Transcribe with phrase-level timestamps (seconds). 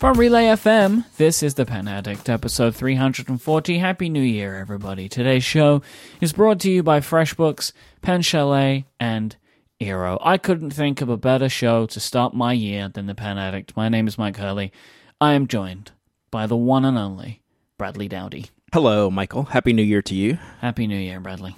[0.00, 3.76] From Relay FM, this is The Pen Addict, episode 340.
[3.76, 5.10] Happy New Year, everybody.
[5.10, 5.82] Today's show
[6.22, 9.36] is brought to you by FreshBooks, Pen Chalet, and
[9.78, 10.16] Eero.
[10.22, 13.76] I couldn't think of a better show to start my year than The Pen Addict.
[13.76, 14.72] My name is Myke Hurley.
[15.20, 15.90] I am joined
[16.30, 17.42] by the one and only
[17.76, 18.46] Bradley Dowdy.
[18.72, 19.42] Hello, Michael.
[19.42, 20.38] Happy New Year to you.
[20.60, 21.54] Happy New Year, Bradley.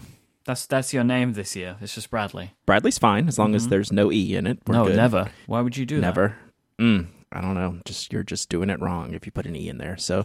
[0.47, 1.77] That's that's your name this year.
[1.80, 2.55] It's just Bradley.
[2.66, 4.59] Bradley's fine as long as there's no E in it.
[4.66, 4.97] We're no, good.
[4.97, 5.30] never.
[5.47, 6.01] Why would you do that?
[6.01, 6.37] Never.
[6.80, 7.78] Mm, I don't know.
[7.84, 9.96] Just you're just doing it wrong if you put an E in there.
[9.96, 10.24] So,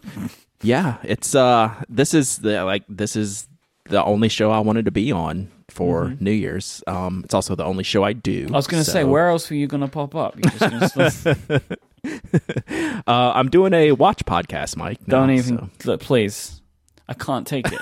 [0.61, 3.47] yeah, it's uh this is the like this is
[3.85, 6.83] the only show I wanted to be on for New Year's.
[6.87, 8.47] Um it's also the only show I do.
[8.51, 10.35] I was going to say, where else were you going to pop up?
[10.37, 11.61] You're just gonna
[13.07, 15.05] Uh I'm doing a watch podcast, Myke.
[15.07, 16.61] Don't even so- look, please.
[17.07, 17.81] I can't take it.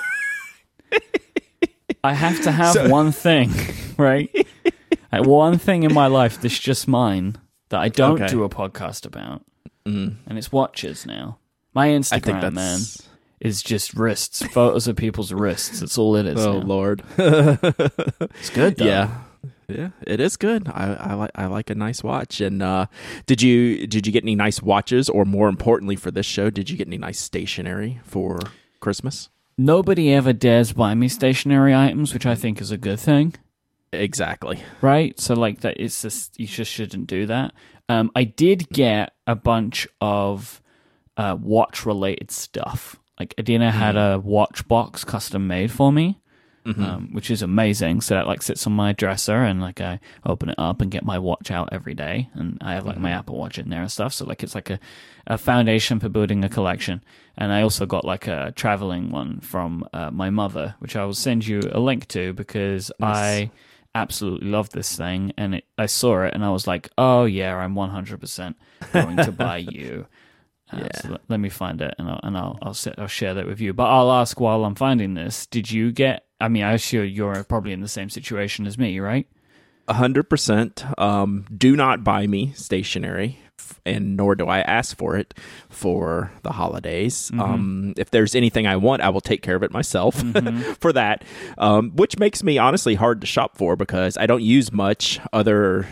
[2.04, 3.50] I have to have So- one thing,
[3.98, 4.30] right?
[5.12, 7.36] Like, one thing in my life that's just mine
[7.70, 8.28] that I don't Okay.
[8.30, 9.42] do a podcast about,
[9.86, 11.38] Mm, and it's watches now.
[11.74, 12.80] My I think Instagram, man,
[13.40, 15.80] is just wrists, photos of people's wrists.
[15.80, 16.44] That's all it is.
[16.44, 16.66] Oh now.
[16.66, 17.02] lord.
[17.18, 18.84] It's good, though.
[18.84, 19.10] Yeah.
[19.68, 20.68] Yeah, it is good.
[20.68, 22.40] I, I like I like a nice watch.
[22.40, 22.86] And uh,
[23.26, 26.70] did you did you get any nice watches, or more importantly for this show, did
[26.70, 28.38] you get any nice stationery for
[28.78, 29.28] Christmas?
[29.58, 33.34] Nobody ever dares buy me stationery items, which I think is a good thing.
[33.92, 34.62] Exactly.
[34.82, 35.18] right?
[35.18, 37.54] So like that, it's just you just shouldn't do that.
[37.88, 40.60] Um, I did get a bunch of
[41.16, 42.96] uh, watch related stuff.
[43.18, 46.18] Like Adina had a watch box custom made for me,
[46.66, 48.00] um, which is amazing.
[48.00, 51.04] So that like sits on my dresser, and like I open it up and get
[51.04, 53.90] my watch out every day, and I have like my Apple Watch in there and
[53.90, 54.12] stuff.
[54.12, 54.80] So like it's like a,
[55.28, 57.02] a foundation for building a collection.
[57.38, 61.14] And I also got like a traveling one from uh, my mother, which I will
[61.14, 63.50] send you a link to because I
[64.00, 67.56] absolutely love this thing and it, I saw it and I was like, "Oh yeah,
[67.56, 68.54] I'm 100%
[68.92, 70.06] going to buy you."
[70.72, 71.00] Uh, Yeah.
[71.00, 73.46] so let, let me find it and I'll and I'll I'll, set, I'll share that
[73.46, 73.72] with you.
[73.72, 77.44] But I'll ask while I'm finding this, did you get I mean, I assume you're
[77.44, 79.26] probably in the same situation as me, right?
[79.88, 80.84] Hundred percent.
[80.98, 83.38] Um, do not buy me stationery,
[83.84, 85.34] and nor do I ask for it
[85.68, 87.30] for the holidays.
[87.38, 90.14] Um, if there's anything I want, I will take care of it myself
[90.80, 91.24] for that.
[91.58, 95.86] Um, which makes me honestly hard to shop for because I don't use much other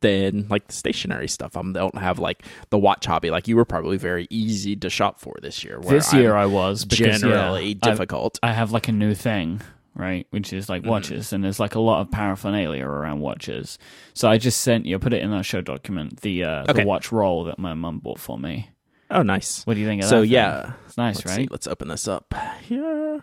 [0.00, 1.56] than like the stationery stuff.
[1.56, 5.20] I don't have like the watch hobby like you were probably very easy to shop
[5.20, 5.78] for this year.
[5.80, 8.38] where this year I'm I was because, generally yeah, difficult.
[8.42, 9.60] I have like a new thing,
[9.94, 10.26] right?
[10.30, 13.78] Which is like watches, and there's like a lot of paraphernalia around watches.
[14.14, 16.82] So I just sent you, put it in our show document, the uh, Okay.
[16.82, 18.70] the watch roll that my mum bought for me.
[19.10, 19.64] oh, nice.
[19.66, 20.26] What do you think of So that?
[20.26, 20.32] thing?
[20.32, 21.36] yeah, it's nice, let's right?
[21.36, 21.48] see.
[21.50, 22.34] Let's open this up.
[22.68, 23.18] Yeah.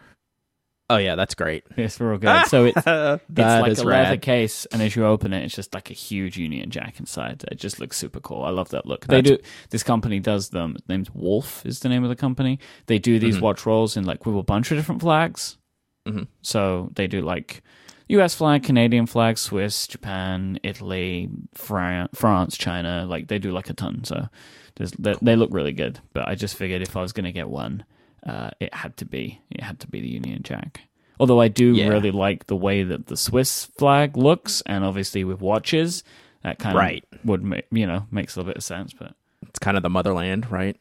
[0.90, 1.66] Oh yeah, that's great.
[1.76, 2.46] It's real good.
[2.48, 4.22] So it's that it's like a leather rad.
[4.22, 7.44] case, and as you open it, it's just like a huge Union Jack inside.
[7.52, 8.44] It just looks super cool.
[8.44, 9.06] I love that look.
[9.06, 9.44] They That's- do.
[9.70, 10.76] This company does them.
[10.78, 12.60] It's named Wolf is the name of the company.
[12.86, 15.58] They do these watch rolls in like with a bunch of different flags.
[16.08, 16.28] Mhm.
[16.42, 17.64] So they do like
[18.10, 18.34] U.S.
[18.36, 23.06] flag, Canadian flag, Swiss, Japan, Italy, Fran- France, China.
[23.06, 24.04] Like they do like a ton.
[24.06, 24.28] So
[24.76, 26.00] there's, they, they look really good.
[26.14, 27.84] But I just figured if I was going to get one,
[28.26, 30.82] uh, it had to be it had to be the Union Jack.
[31.20, 31.88] Although I do Yeah.
[31.88, 36.04] really like the way that the Swiss flag looks, and obviously with watches,
[36.44, 37.04] that kind Right.
[37.12, 38.94] of would make you know makes a little bit of sense.
[38.94, 39.16] But
[39.48, 40.78] It's kind of the motherland, right?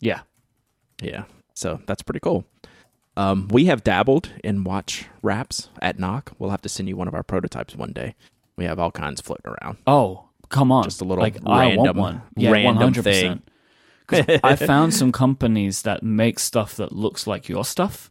[0.00, 0.20] yeah,
[1.02, 1.24] Yeah.
[1.54, 2.44] So that's pretty cool.
[3.16, 6.32] Um, we have dabbled in watch wraps at Nock.
[6.38, 8.14] We'll have to send you one of our prototypes one day.
[8.56, 9.78] We have all kinds floating around.
[9.86, 10.84] Oh, come on.
[10.84, 12.22] Just a little like I want random- one.
[12.36, 13.02] Yeah, random 100%.
[13.04, 13.42] thing.
[14.06, 18.10] 'Cause I found some companies that make stuff that looks like your stuff.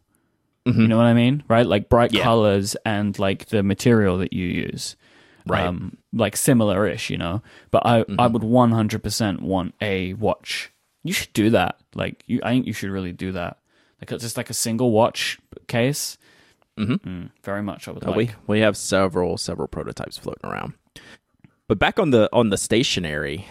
[0.66, 1.44] You know what I mean?
[1.46, 1.64] Right?
[1.64, 2.16] Like bright Mm-hmm.
[2.18, 2.24] Yeah.
[2.24, 4.96] colors and like the material that you use.
[5.46, 5.64] Right.
[5.64, 7.40] Um, like similar ish, you know.
[7.70, 8.18] But I, Mm-hmm.
[8.20, 10.72] I would 100% want a watch.
[11.04, 11.78] You should do that.
[11.94, 13.58] Like, you, I think you should really do that.
[14.00, 16.18] Like, it's just like a single watch case.
[16.78, 18.16] Mm, very much, I would Uh, like.
[18.16, 20.74] we we have several several prototypes floating around.
[21.68, 23.46] But back on the on the stationery,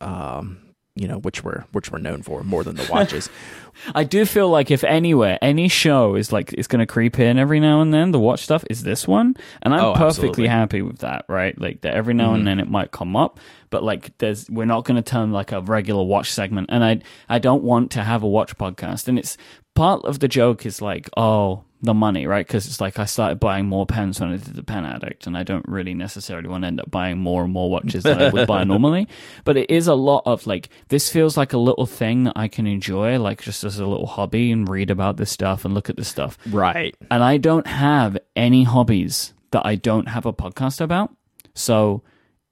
[0.00, 0.58] um,
[0.94, 3.30] you know, which we're which we're known for more than the watches.
[3.94, 7.38] I do feel like if anywhere, any show is like it's going to creep in
[7.38, 10.48] every now and then, the watch stuff is this one, and I'm Oh, perfectly absolutely.
[10.48, 11.24] happy with that.
[11.28, 12.44] Right, like that every now and mm-hmm.
[12.44, 13.40] then it might come up,
[13.70, 17.00] but like there's we're not going to turn like a regular watch segment, and I
[17.28, 19.38] I don't want to have a watch podcast, and it's
[19.74, 22.46] part of the joke is like oh the money, right?
[22.46, 25.36] Because it's like I started buying more pens when I did the Pen Addict, and
[25.36, 28.30] I don't really necessarily want to end up buying more and more watches than I
[28.30, 29.08] would buy normally.
[29.42, 32.46] But it is a lot of like this feels like a little thing that I
[32.46, 35.90] can enjoy, like just as a little hobby, and read about this stuff and look
[35.90, 36.38] at this stuff.
[36.50, 36.96] right.
[37.10, 41.14] And I don't have any hobbies that I don't have a podcast about.
[41.54, 42.02] So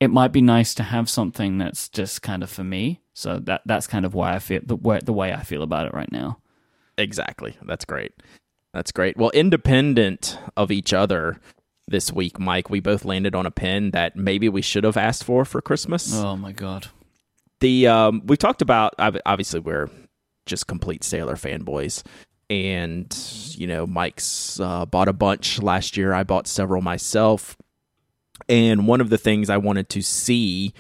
[0.01, 3.01] it might be nice to have something that's just kind of for me.
[3.15, 5.87] So that that's kind of why I feel the way, the way I feel about
[5.87, 6.41] it right now.
[7.01, 7.57] Exactly.
[7.63, 8.13] That's great.
[8.73, 9.17] That's great.
[9.17, 11.41] Well, independent of each other
[11.89, 15.25] this week, Myke, we both landed on a pen that maybe we should have asked
[15.25, 16.15] for for Christmas.
[16.15, 16.87] Oh my god.
[17.61, 19.91] The um, we talked about obviously we're
[20.47, 22.03] just complete Sailor fanboys,
[22.49, 23.15] and
[23.57, 26.15] you know Myke's uh, bought a bunch last year.
[26.15, 27.57] I bought several myself,
[28.49, 30.73] and one of the things I wanted to see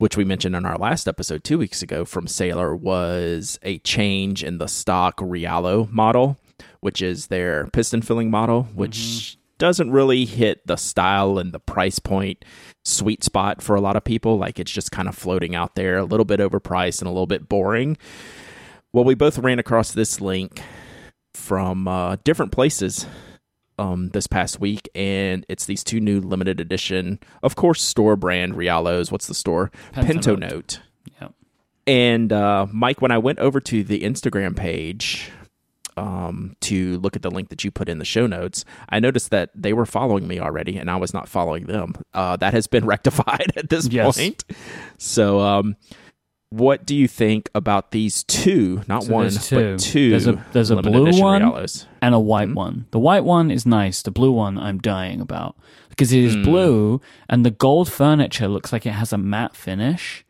[0.00, 4.42] which we mentioned in our last episode two weeks ago from Sailor, was a change
[4.42, 6.38] in the stock Realo model,
[6.80, 9.40] which is their piston filling model, which mm-hmm.
[9.58, 12.46] doesn't really hit the style and the price point
[12.82, 14.38] sweet spot for a lot of people.
[14.38, 17.26] Like it's just kind of floating out there, a little bit overpriced and a little
[17.26, 17.98] bit boring.
[18.94, 20.62] Well, we both ran across this link
[21.34, 23.04] from uh, different places
[23.80, 28.54] um, this past week, and it's these two new limited edition, of course, store brand
[28.54, 29.10] Realos.
[29.10, 29.72] What's the store?
[29.94, 30.80] Pentonote
[31.20, 31.34] Yep.
[31.86, 35.30] And uh, Myke, when I went over to the Instagram page
[35.96, 39.30] um, to look at the link that you put in the show notes, I noticed
[39.30, 41.94] that they were following me already, and I was not following them.
[42.12, 44.16] Uh, that has been rectified at this yes.
[44.16, 44.44] point.
[44.98, 45.74] So, um,
[46.50, 48.82] what do you think about these two?
[48.88, 49.72] Not so one, two.
[49.72, 50.10] but two.
[50.10, 51.42] There's a there's a blue one
[52.02, 52.54] and a white mm-hmm.
[52.54, 52.86] one.
[52.90, 54.02] The white one is nice.
[54.02, 55.56] The blue one I'm dying about
[55.88, 56.44] because it is mm.
[56.44, 60.24] blue and the gold furniture looks like it has a matte finish.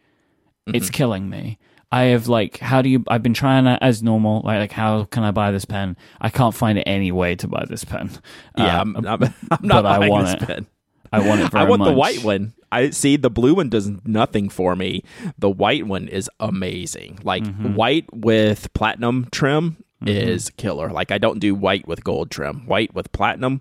[0.68, 0.76] Mm-hmm.
[0.76, 1.58] It's killing me.
[1.92, 3.02] I have like, how do you?
[3.08, 5.96] I've been trying to, as normal, like, like how can I buy this pen?
[6.20, 8.10] I can't find any way to buy this pen.
[8.56, 9.06] Yeah, uh, I'm, I'm,
[9.50, 9.82] I'm, not.
[9.82, 10.46] But I want it.
[10.46, 10.66] Pen.
[11.12, 11.54] I want it.
[11.54, 11.88] I want much.
[11.88, 12.54] the white one.
[12.72, 15.02] I see the blue one does nothing for me.
[15.38, 17.18] The white one is amazing.
[17.24, 17.74] Like mm-hmm.
[17.74, 20.08] white with platinum trim mm-hmm.
[20.08, 20.90] is killer.
[20.90, 22.66] Like I don't do white with gold trim.
[22.66, 23.60] White with platinum,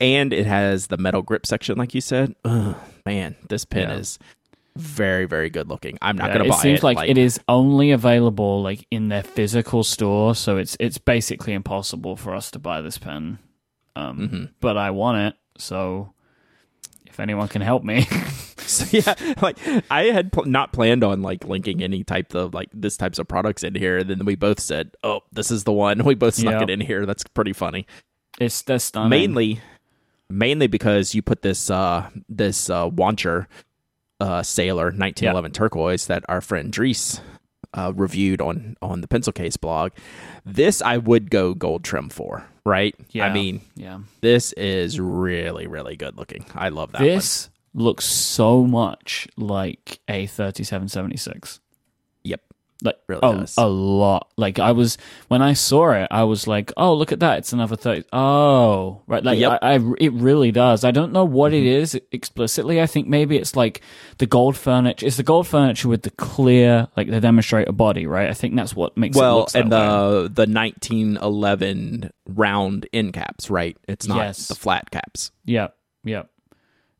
[0.00, 2.34] and it has the metal grip section, like you said.
[2.44, 3.96] Ugh, man, this pen yeah.
[3.96, 4.18] is
[4.76, 5.98] very very good looking.
[6.02, 6.58] I'm not yeah, going to buy it.
[6.58, 10.76] It seems like, like, it is only available like in their physical store, so it's
[10.80, 13.38] it's basically impossible for us to buy this pen.
[13.94, 14.44] Um, mm-hmm.
[14.60, 16.12] But I want it, so
[17.18, 18.02] if anyone can help me.
[18.58, 19.58] so, yeah, like
[19.90, 23.26] I had pl- not planned on like linking any type of like this types of
[23.26, 23.98] products in here.
[23.98, 26.62] And then we both said, "Oh, this is the one." We both snuck yep.
[26.62, 27.04] it in here.
[27.04, 27.86] That's pretty funny.
[28.40, 29.10] It's that's stunning.
[29.10, 29.60] Mainly,
[30.30, 33.46] mainly because you put this uh this uh Wancher
[34.20, 35.52] uh Sailor 1911 yep.
[35.54, 37.20] turquoise that our friend Dries
[37.74, 39.90] uh, reviewed on on the pencil case blog.
[40.46, 42.94] This I would go gold trim for, right?
[43.10, 43.26] Yeah.
[43.26, 43.98] I mean, yeah.
[44.20, 46.44] This is really really good looking.
[46.54, 47.00] I love that.
[47.00, 47.84] This one.
[47.84, 51.60] looks so much like a 3776
[52.82, 53.54] like really oh, does.
[53.56, 54.28] a lot.
[54.36, 54.98] Like I was
[55.28, 57.38] when I saw it, I was like, "Oh, look at that!
[57.38, 58.04] It's another 30.
[58.12, 59.24] Oh, right.
[59.24, 59.58] Like yep.
[59.62, 60.84] I, I, it really does.
[60.84, 61.66] I don't know what mm-hmm.
[61.66, 62.80] it is explicitly.
[62.80, 63.80] I think maybe it's like
[64.18, 65.06] the gold furniture.
[65.06, 68.28] It's the gold furniture with the clear, like the demonstrator body, right?
[68.28, 73.76] I think that's what makes well, and the the 1911 round end caps, right?
[73.88, 74.48] It's not yes.
[74.48, 75.32] the flat caps.
[75.46, 75.74] Yep.
[76.04, 76.30] Yep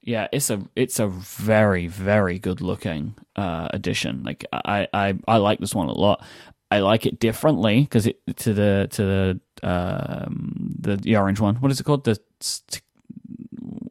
[0.09, 4.23] yeah, it's a it's a very very good looking uh, edition.
[4.25, 6.25] Like I, I I like this one a lot.
[6.71, 11.57] I like it differently because it to the to the um, the the orange one.
[11.57, 12.05] What is it called?
[12.05, 12.19] The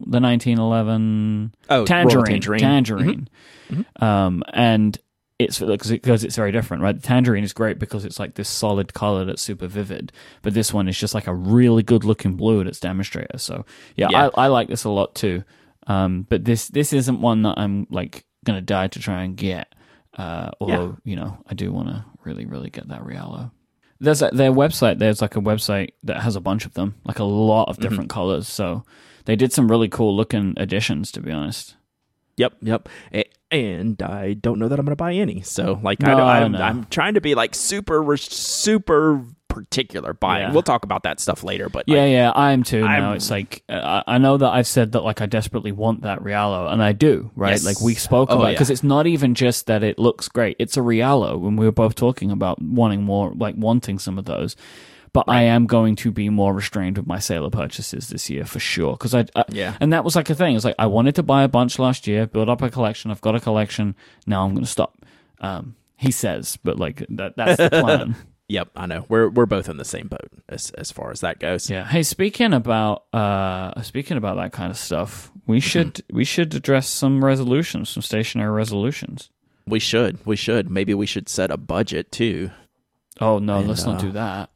[0.07, 3.29] the nineteen eleven oh tangerine tangerine, tangerine.
[3.69, 3.81] Mm-hmm.
[3.81, 4.03] Mm-hmm.
[4.03, 4.97] Um, and
[5.37, 6.95] it's because it's very different, right?
[6.95, 10.73] The tangerine is great because it's like this solid color that's super vivid, but this
[10.73, 13.37] one is just like a really good looking blue that's demonstrator.
[13.37, 14.29] So yeah, yeah.
[14.35, 15.43] I, I like this a lot too.
[15.87, 19.73] Um, but this this isn't one that I'm like gonna die to try and get.
[20.17, 21.11] Uh, although yeah.
[21.11, 23.51] you know I do want to really really get that Realo.
[23.99, 24.99] There's a, their website.
[24.99, 27.81] There's like a website that has a bunch of them, like a lot of mm-hmm.
[27.81, 28.19] different mm-hmm.
[28.19, 28.47] colors.
[28.47, 28.83] So
[29.25, 31.75] they did some really cool looking additions, to be honest.
[32.37, 32.89] Yep, yep.
[33.49, 35.41] And I don't know that I'm going to buy any.
[35.41, 39.25] So like no, I, am I'm trying to be like super super
[39.57, 40.47] particular buying.
[40.47, 40.53] Yeah.
[40.53, 42.83] We'll talk about that stuff later, but yeah, like, yeah, I am too.
[42.83, 46.01] I'm, now it's like uh, I know that I've said that like I desperately want
[46.01, 47.51] that Realo, and I do, right?
[47.51, 47.65] Yes.
[47.65, 48.73] Like we spoke oh, about because yeah.
[48.73, 51.39] it's not even just that it looks great; it's a Realo.
[51.39, 54.55] When we were both talking about wanting more, like wanting some of those.
[55.13, 55.37] But right.
[55.37, 58.91] I am going to be more restrained with my Sailor purchases this year for sure.
[58.91, 60.55] Because I, I, yeah, and that was like a thing.
[60.55, 63.09] It's like I wanted to buy a bunch last year, build up a collection.
[63.09, 63.95] I've got a collection.
[64.27, 64.95] Now I'm going to stop.
[65.39, 68.15] Um, he says, but like that, that's the plan.
[68.49, 69.05] Yep, I know.
[69.09, 71.69] We're we're both in the same boat as as far as that goes.
[71.69, 71.85] Yeah.
[71.85, 75.67] Hey, speaking about uh speaking about that kind of stuff, we mm-hmm.
[75.67, 79.29] should we should address some resolutions, some stationery resolutions.
[79.65, 80.25] We should.
[80.25, 80.69] We should.
[80.69, 82.51] Maybe we should set a budget too.
[83.19, 84.49] Oh no, and, let's uh, not do that.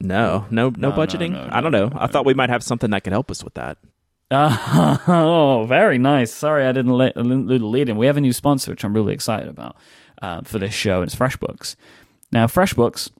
[0.00, 1.30] No, no, no, no budgeting.
[1.30, 1.90] No, no, I don't know.
[1.94, 3.78] I thought we might have something that could help us with that.
[4.30, 6.32] Uh, oh, very nice.
[6.32, 7.96] Sorry, I didn't let, do the lead in.
[7.96, 9.76] We have a new sponsor, which I'm really excited about
[10.20, 11.00] uh, for this show.
[11.00, 11.76] And it's FreshBooks.
[12.32, 13.10] Now, FreshBooks,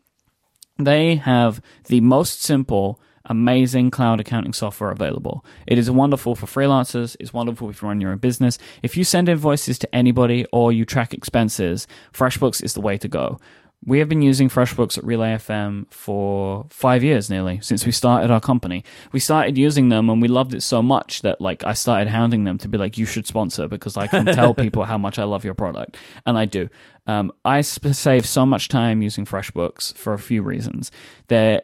[0.78, 5.44] they have the most simple, amazing cloud accounting software available.
[5.66, 7.16] It is wonderful for freelancers.
[7.18, 8.58] It's wonderful if you run your own business.
[8.82, 13.08] If you send invoices to anybody or you track expenses, FreshBooks is the way to
[13.08, 13.38] go.
[13.84, 18.30] We have been using FreshBooks at Relay FM for five years nearly since we started
[18.30, 18.84] our company.
[19.12, 22.44] We started using them and we loved it so much that like I started hounding
[22.44, 25.24] them to be like, you should sponsor because I can tell people how much I
[25.24, 25.96] love your product.
[26.24, 26.68] And I do.
[27.06, 30.90] Um, I save so much time using FreshBooks for a few reasons.
[31.28, 31.62] the,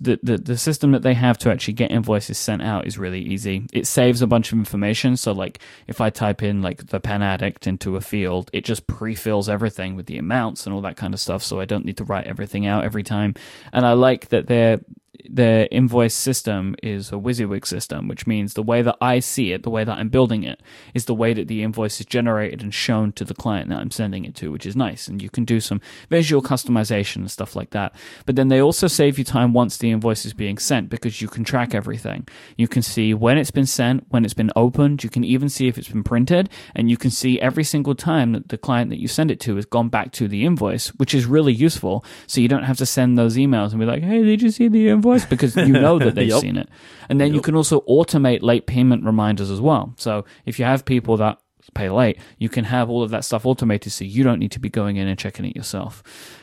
[0.00, 3.20] the, the, the system that they have to actually get invoices sent out is really
[3.20, 3.66] easy.
[3.72, 5.16] It saves a bunch of information.
[5.16, 8.86] So, like, if I type in like the pen addict into a field, it just
[8.86, 11.42] pre-fills everything with the amounts and all that kind of stuff.
[11.42, 13.34] So I don't need to write everything out every time.
[13.72, 14.80] And I like that they're
[15.28, 19.62] the invoice system is a WYSIWYG system, which means the way that I see it,
[19.62, 20.62] the way that I'm building it,
[20.94, 23.90] is the way that the invoice is generated and shown to the client that I'm
[23.90, 25.08] sending it to, which is nice.
[25.08, 27.94] And you can do some visual customization and stuff like that.
[28.26, 31.28] But then they also save you time once the invoice is being sent because you
[31.28, 32.26] can track everything.
[32.56, 35.04] You can see when it's been sent, when it's been opened.
[35.04, 38.32] You can even see if it's been printed, and you can see every single time
[38.32, 41.14] that the client that you send it to has gone back to the invoice, which
[41.14, 42.04] is really useful.
[42.26, 44.68] So you don't have to send those emails and be like, "Hey, did you see
[44.68, 46.40] the invoice?" Invoice because you know that they've yep.
[46.40, 46.68] seen it.
[47.08, 47.34] And then yep.
[47.36, 49.94] you can also automate late payment reminders as well.
[49.96, 51.40] So if you have people that
[51.74, 54.60] pay late, you can have all of that stuff automated so you don't need to
[54.60, 56.02] be going in and checking it yourself.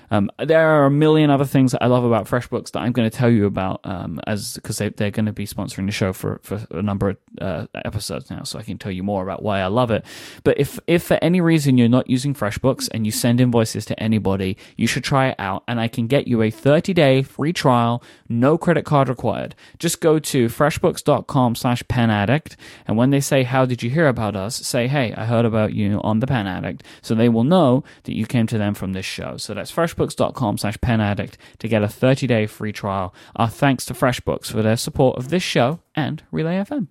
[0.09, 3.09] Um, there are a million other things that I love about FreshBooks that I'm going
[3.09, 6.13] to tell you about um, as because they, are going to be sponsoring the show
[6.13, 9.43] for, for a number of uh, episodes now, so I can tell you more about
[9.43, 10.05] why I love it.
[10.43, 14.01] But if if for any reason you're not using FreshBooks and you send invoices to
[14.01, 17.53] anybody, you should try it out, and I can get you a 30 day free
[17.53, 19.55] trial, no credit card required.
[19.77, 22.55] Just go to freshbooks.com/slash pen addict,
[22.87, 25.73] and when they say how did you hear about us, say hey I heard about
[25.73, 28.93] you on the Pen Addict, so they will know that you came to them from
[28.93, 29.37] this show.
[29.37, 33.13] So that's fresh freshbooks.com slash penaddict to get a 30-day free trial.
[33.35, 36.87] Our thanks to FreshBooks for their support of this show and Relay FM.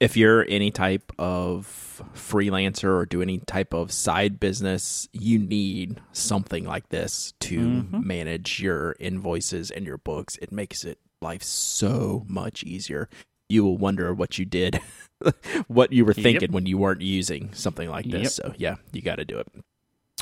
[0.00, 6.00] If you're any type of freelancer or do any type of side business, you need
[6.12, 8.06] something like this to mm-hmm.
[8.06, 10.36] manage your invoices and your books.
[10.42, 13.08] It makes it life so much easier.
[13.48, 14.80] You will wonder what you did,
[15.68, 16.50] what you were thinking yep.
[16.50, 18.38] when you weren't using something like this.
[18.38, 18.46] Yep.
[18.46, 19.46] So, yeah, you got to do it.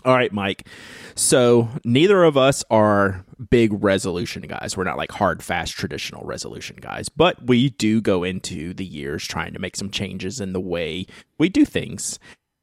[0.04, 0.66] All right, Myke.
[1.14, 4.76] So neither of us are big resolution guys.
[4.76, 9.26] We're not like hard, fast, traditional resolution guys, but we do go into the years
[9.26, 11.06] trying to make some changes in the way
[11.38, 12.18] we do things.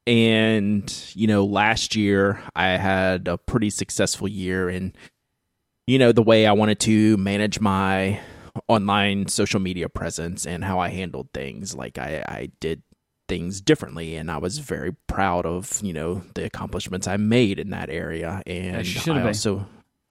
[0.08, 4.93] And, you know, last year I had a pretty successful year in,
[5.88, 8.19] you know, the way I wanted to manage my
[8.67, 11.75] online social media presence and how I handled things.
[11.75, 12.81] Like I, I did
[13.29, 17.69] things differently and I was very proud of, you know, the accomplishments I made in
[17.69, 18.75] that area and
[19.13, 19.65] I also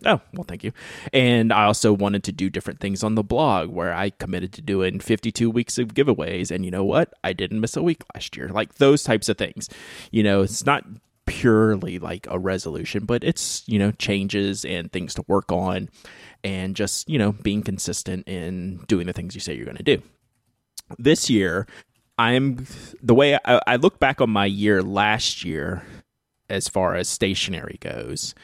[0.07, 0.71] Oh, well, thank you.
[1.13, 4.63] And I also wanted to do different things on the blog where I committed to
[4.63, 6.53] doing 52 weeks of giveaways.
[6.53, 7.13] And you know what?
[7.25, 8.49] I didn't miss a week last year.
[8.49, 9.69] Like those types of things.
[10.13, 10.85] You know, it's not
[11.27, 15.89] purely like a resolution, but it's, you know, changes and things to work on
[16.45, 19.83] and just, you know, being consistent in doing the things you say you're going to
[19.83, 20.01] do.
[20.97, 21.67] This year,
[22.19, 22.67] I'm
[23.03, 25.85] the way I, I look back on my year last year
[26.51, 28.35] as far as stationery goes,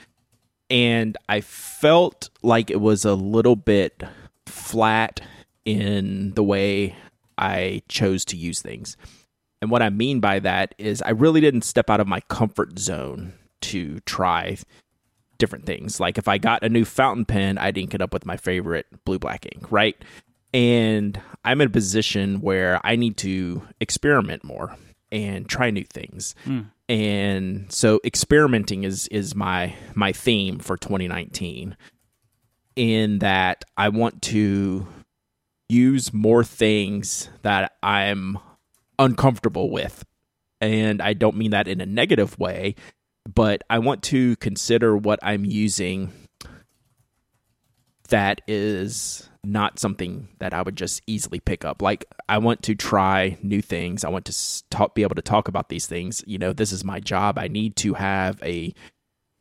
[0.70, 4.02] and I felt like it was a little bit
[4.46, 5.20] flat
[5.64, 6.94] in the way
[7.36, 8.96] I chose to use things.
[9.60, 12.78] And what I mean by that is I really didn't step out of my comfort
[12.78, 14.58] zone to try
[15.38, 15.98] different things.
[15.98, 18.86] Like if I got a new fountain pen, I'd ink it up with my favorite
[19.04, 19.96] blue black ink, right?
[20.54, 24.76] And I'm in a position where I need to experiment more
[25.10, 26.34] and try new things.
[26.46, 26.70] Mm.
[26.88, 31.76] And so experimenting is is my my theme for 2019
[32.76, 34.86] in that I want to
[35.68, 38.38] use more things that I'm
[38.98, 40.04] uncomfortable with.
[40.60, 42.74] And I don't mean that in a negative way,
[43.32, 46.12] but I want to consider what I'm using
[48.08, 51.82] that is not something that I would just easily pick up.
[51.82, 54.04] Like I want to try new things.
[54.04, 56.24] I want to talk, be able to talk about these things.
[56.26, 57.38] You know, this is my job.
[57.38, 58.74] I need to have a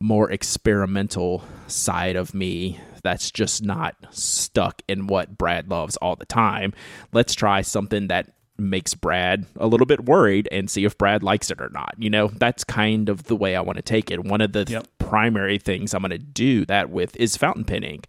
[0.00, 6.26] more experimental side of me that's just not stuck in what Brad loves all the
[6.26, 6.72] time.
[7.12, 11.50] Let's try something that makes Brad a little bit worried and see if Brad likes
[11.50, 11.94] it or not.
[11.98, 14.24] You know, that's kind of the way I want to take it.
[14.24, 14.86] One of the yep.
[14.98, 18.06] primary things I'm going to do that with is fountain pen ink.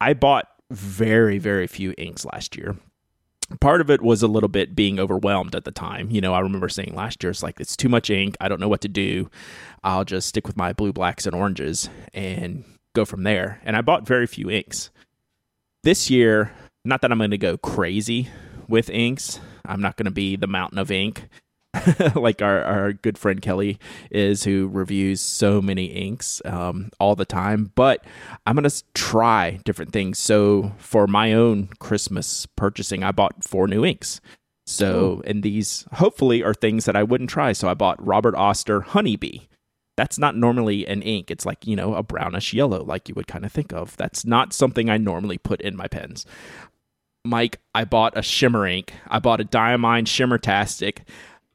[0.00, 2.76] I bought very, very few inks last year.
[3.60, 6.10] part of it was a little bit being overwhelmed at the time.
[6.10, 8.36] You know, I remember saying last year, it's like, it's too much ink.
[8.40, 9.30] I don't know what to do.
[9.82, 12.64] I'll just stick with my blue, blacks, and oranges and
[12.94, 13.60] go from there.
[13.64, 14.90] And I bought very few inks.
[15.82, 16.52] This year,
[16.84, 18.28] not that I'm going to go crazy
[18.68, 21.28] with inks, I'm not going to be the mountain of ink.
[22.14, 23.78] like our, our good friend Kelly
[24.10, 27.72] is, who reviews so many inks um, all the time.
[27.74, 28.04] But
[28.46, 30.18] I'm going to try different things.
[30.18, 34.20] So for my own Christmas purchasing, I bought four new inks.
[34.66, 35.22] So, Ooh.
[35.26, 37.52] and these hopefully are things that I wouldn't try.
[37.52, 39.40] So I bought Robert Oster Honeybee.
[39.96, 41.30] That's not normally an ink.
[41.30, 43.96] It's like, you know, a brownish yellow, like you would kind of think of.
[43.96, 46.24] That's not something I normally put in my pens.
[47.26, 48.92] Myke, I bought a shimmer ink.
[49.08, 51.00] I bought a Diamine Shimmertastic.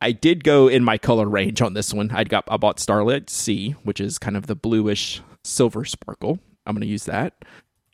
[0.03, 2.11] I did go in my color range on this one.
[2.11, 6.39] I got I bought Starlit Sea, which is kind of the bluish silver sparkle.
[6.65, 7.45] I'm going to use that.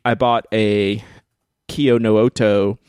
[0.04, 1.04] I bought a
[1.68, 2.80] Kyo no Oto.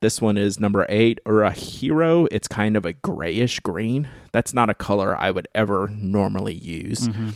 [0.00, 2.26] This one is number eight Urahairo.
[2.32, 4.08] It's kind of a grayish green.
[4.32, 7.08] That's not a color I would ever normally use.
[7.08, 7.30] Mm-hmm.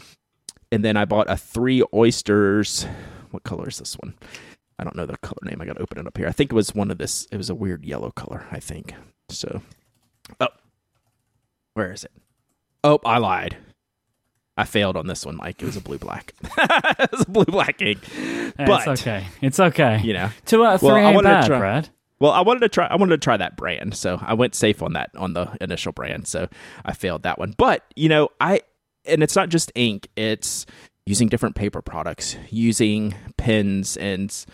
[0.72, 2.84] And then I bought a three oysters.
[3.30, 4.14] What color is this one?
[4.78, 5.60] I don't know the color name.
[5.60, 6.26] I got to open it up here.
[6.26, 7.28] I think it was one of this.
[7.30, 8.46] It was a weird yellow color.
[8.50, 8.94] I think
[9.28, 9.62] so.
[10.40, 10.48] Oh,
[11.74, 12.12] where is it?
[12.84, 13.56] Oh, I lied.
[14.56, 15.62] I failed on this one, Myke.
[15.62, 16.34] It was a blue black.
[16.42, 18.00] it was a blue black ink.
[18.56, 19.26] but it's okay.
[19.40, 20.00] It's okay.
[20.02, 21.88] You know, two out of three well, ain't bad, try, Brad.
[22.20, 22.86] Well, I wanted to try.
[22.86, 25.92] I wanted to try that brand, so I went safe on that on the initial
[25.92, 26.26] brand.
[26.28, 26.48] So
[26.84, 27.54] I failed that one.
[27.56, 28.60] But you know, I
[29.06, 30.08] and it's not just ink.
[30.16, 30.66] It's
[31.06, 34.44] using different paper products, using pens and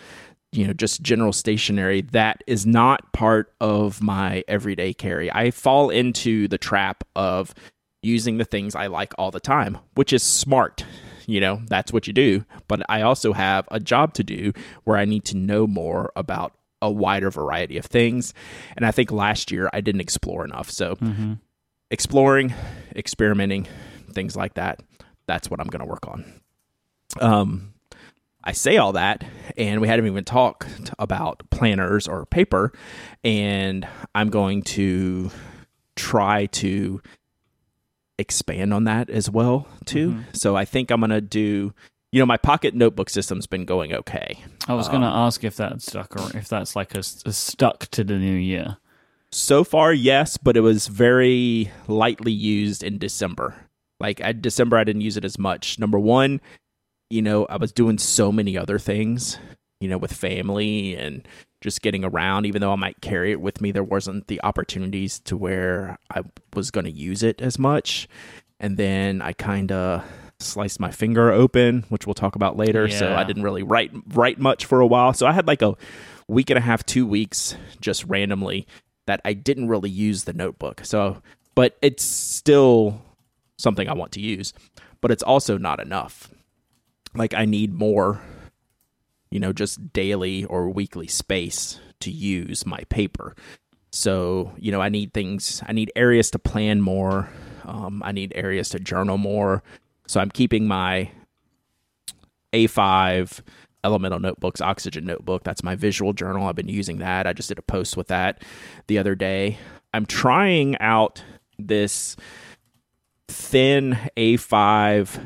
[0.52, 5.30] you know just general stationery that is not part of my everyday carry.
[5.32, 7.54] I fall into the trap of
[8.02, 10.84] using the things I like all the time, which is smart.
[11.26, 12.44] You know, that's what you do.
[12.68, 14.52] But I also have a job to do
[14.84, 18.32] where I need to know more about a wider variety of things.
[18.76, 20.70] And I think last year I didn't explore enough.
[20.70, 21.34] So mm-hmm.
[21.90, 22.54] exploring,
[22.94, 23.66] experimenting,
[24.12, 24.80] things like that,
[25.26, 26.40] that's what I'm going to work on.
[27.20, 27.74] Um,
[28.48, 29.24] I say all that,
[29.58, 32.72] and we hadn't even talked about planners or paper,
[33.22, 35.30] and I'm going to
[35.96, 37.02] try to
[38.16, 40.12] expand on that as well too.
[40.12, 40.22] Mm-hmm.
[40.32, 41.74] So I think I'm going to do
[42.11, 44.42] you know my pocket notebook system's been going okay.
[44.66, 47.32] I was going to um, ask if that's stuck or if that's like a, a
[47.34, 48.78] stuck to the new year.
[49.30, 53.56] So far, yes, but it was very lightly used in December.
[54.00, 55.78] Like at December, I didn't use it as much.
[55.78, 56.40] Number one,
[57.11, 59.38] you know, I was doing so many other things,
[59.81, 61.27] you know, with family and
[61.61, 62.47] just getting around.
[62.47, 66.23] Even though I might carry it with me, there wasn't the opportunities to where I
[66.55, 68.09] was going to use it as much.
[68.61, 70.05] And then I kind of
[70.40, 72.87] sliced my finger open, which we'll talk about later.
[72.87, 72.99] Yeah.
[72.99, 75.12] So I didn't really write write much for a while.
[75.12, 75.75] So I had like a
[76.29, 78.66] week and a half, two weeks, just randomly
[79.07, 80.83] that I didn't really use the notebook.
[80.85, 81.23] So,
[81.55, 83.01] but it's still
[83.57, 84.53] something I want to use,
[85.01, 86.31] but it's also not enough
[87.14, 88.21] like I need more,
[89.31, 93.35] you know, just daily or weekly space to use my paper.
[93.90, 97.31] So, you know, I need things, I need areas to plan more.
[97.64, 99.62] Um, I need areas to journal more.
[100.07, 101.11] So I'm keeping my
[102.53, 103.40] A5
[103.85, 105.44] Elemental Notebooks Oxygen Notebook.
[105.44, 106.47] That's my visual journal.
[106.47, 107.27] I've been using that.
[107.27, 108.42] I just did a post with that
[108.87, 109.59] the other day.
[109.92, 111.23] I'm trying out
[111.59, 112.16] this
[113.29, 115.21] thin A5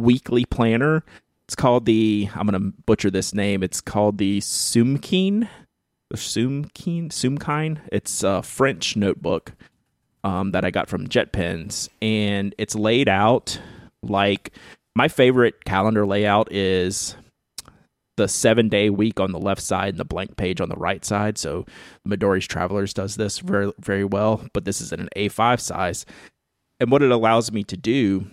[0.00, 1.04] weekly planner.
[1.46, 3.62] It's called the I'm to butcher this name.
[3.62, 5.48] It's called the Sumkin,
[6.10, 7.78] The Sumkeen Sumkine.
[7.90, 9.52] It's a French notebook
[10.22, 13.60] um, that I got from JetPens, and it's laid out
[14.02, 14.52] like
[14.94, 17.16] my favorite calendar layout is
[18.16, 21.04] the seven day week on the left side and the blank page on the right
[21.04, 21.38] side.
[21.38, 21.64] So
[22.06, 26.04] Midori's Travelers does this very very well, but this is in an A5 size.
[26.78, 28.26] And what it allows me to do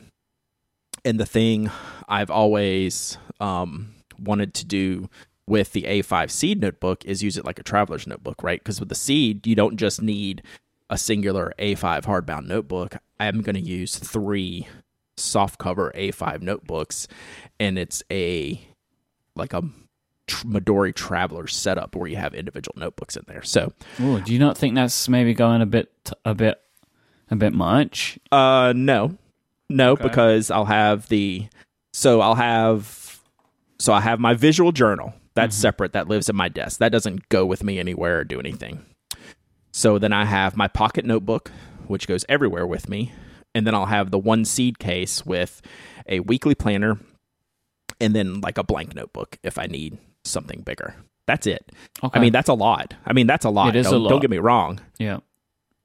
[1.07, 1.71] and the thing
[2.09, 5.09] I've always um, wanted to do
[5.47, 8.59] with the A5 seed notebook is use it like a traveler's notebook, right?
[8.59, 10.43] Because with the seed, you don't just need
[10.89, 12.97] a singular A5 hardbound notebook.
[13.21, 14.67] I'm going to use three
[15.15, 17.07] soft cover A5 notebooks,
[17.57, 18.61] and it's a
[19.33, 19.63] like a
[20.27, 23.43] Midori Traveler setup where you have individual notebooks in there.
[23.43, 25.89] So, Ooh, do you not think that's maybe going a bit
[26.25, 26.61] a bit
[27.31, 28.19] a bit much?
[28.29, 29.17] Uh, no,
[29.69, 30.03] no, okay.
[30.03, 31.47] because I'll have the
[31.93, 33.19] so I'll have
[33.79, 35.13] so I have my visual journal.
[35.35, 35.61] That's mm-hmm.
[35.61, 35.93] separate.
[35.93, 36.79] That lives at my desk.
[36.79, 38.85] That doesn't go with me anywhere or do anything.
[39.71, 41.51] So then I have my pocket notebook,
[41.85, 43.13] which goes everywhere with me.
[43.53, 45.61] And then I'll have the one seed case with
[46.07, 46.99] a weekly planner
[47.99, 50.95] and then like a blank notebook if I need something bigger.
[51.27, 51.71] That's it.
[52.03, 52.17] Okay.
[52.17, 52.93] I mean, that's a lot.
[53.05, 53.75] I mean, that's a lot.
[53.75, 54.09] It is a don't, lot.
[54.11, 54.79] don't get me wrong.
[54.97, 55.19] yeah.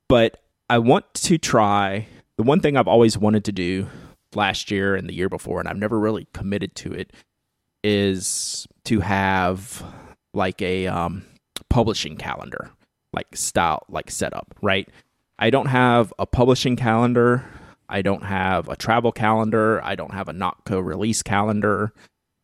[0.08, 3.88] But I want to try the one thing I've always wanted to do
[4.34, 7.12] last year and the year before, and I've never really committed to it,
[7.84, 9.82] is to have
[10.34, 11.24] like a um,
[11.68, 12.70] publishing calendar,
[13.12, 14.88] like style, like setup, right?
[15.38, 17.44] I don't have a publishing calendar.
[17.88, 19.82] I don't have a travel calendar.
[19.84, 21.92] I don't have a Nock Co release calendar.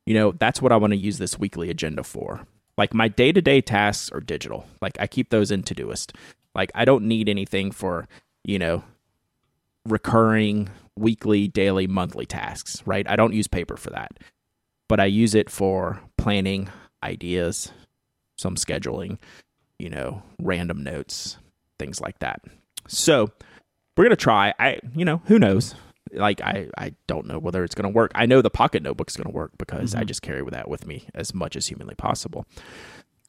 [0.04, 2.46] You know, that's what I want to use this weekly agenda for.
[2.76, 4.66] Like my day to day tasks are digital.
[4.80, 6.14] Like I keep those in Todoist.
[6.54, 8.08] Like I don't need anything for,
[8.44, 8.82] you know,
[9.88, 13.08] recurring weekly, daily, monthly tasks, right?
[13.08, 14.18] I don't use paper for that.
[14.88, 16.70] But I use it for planning
[17.02, 17.72] ideas,
[18.36, 19.18] some scheduling,
[19.78, 21.36] you know, random notes,
[21.78, 22.40] things like that.
[22.86, 23.30] So,
[23.96, 24.54] we're going to try.
[24.58, 25.74] I, you know, who knows?
[26.12, 28.12] Like I I don't know whether it's going to work.
[28.14, 30.06] I know the pocket notebook's going to work because I mm-hmm.
[30.06, 32.46] just carry that with me as much as humanly possible.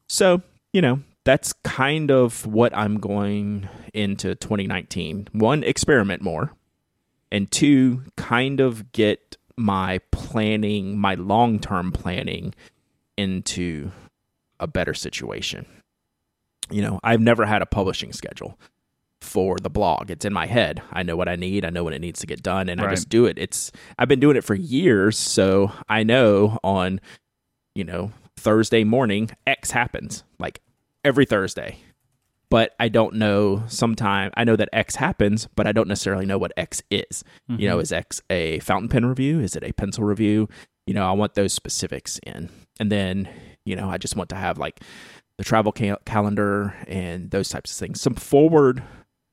[0.08, 0.42] So,
[0.72, 5.28] you know, that's kind of what I'm going into 2019.
[5.34, 6.54] One, experiment more.
[7.32, 12.56] And two, kind of get my planning, my long term planning
[13.16, 13.92] into
[14.60, 15.68] a better situation.
[16.72, 18.60] You know, I've never had a publishing schedule
[19.22, 20.10] for the blog.
[20.10, 20.82] It's in my head.
[20.92, 21.64] I know what I need.
[21.64, 23.38] I know when it needs to get done, and I just do it.
[23.38, 27.00] It's I've been doing it for years, so I know on
[27.76, 30.62] you know Thursday morning X happens like
[31.04, 31.78] every Thursday.
[32.50, 33.64] But I don't know.
[33.68, 37.24] Sometime I know that X happens, but I don't necessarily know what X is.
[37.48, 39.40] You know, is X a fountain pen review?
[39.40, 40.50] Is it a pencil review?
[40.88, 43.30] You know, I want those specifics in, and then
[43.66, 44.80] you know, I just want to have like
[45.38, 48.02] the travel ca- calendar and those types of things.
[48.02, 48.82] Some forward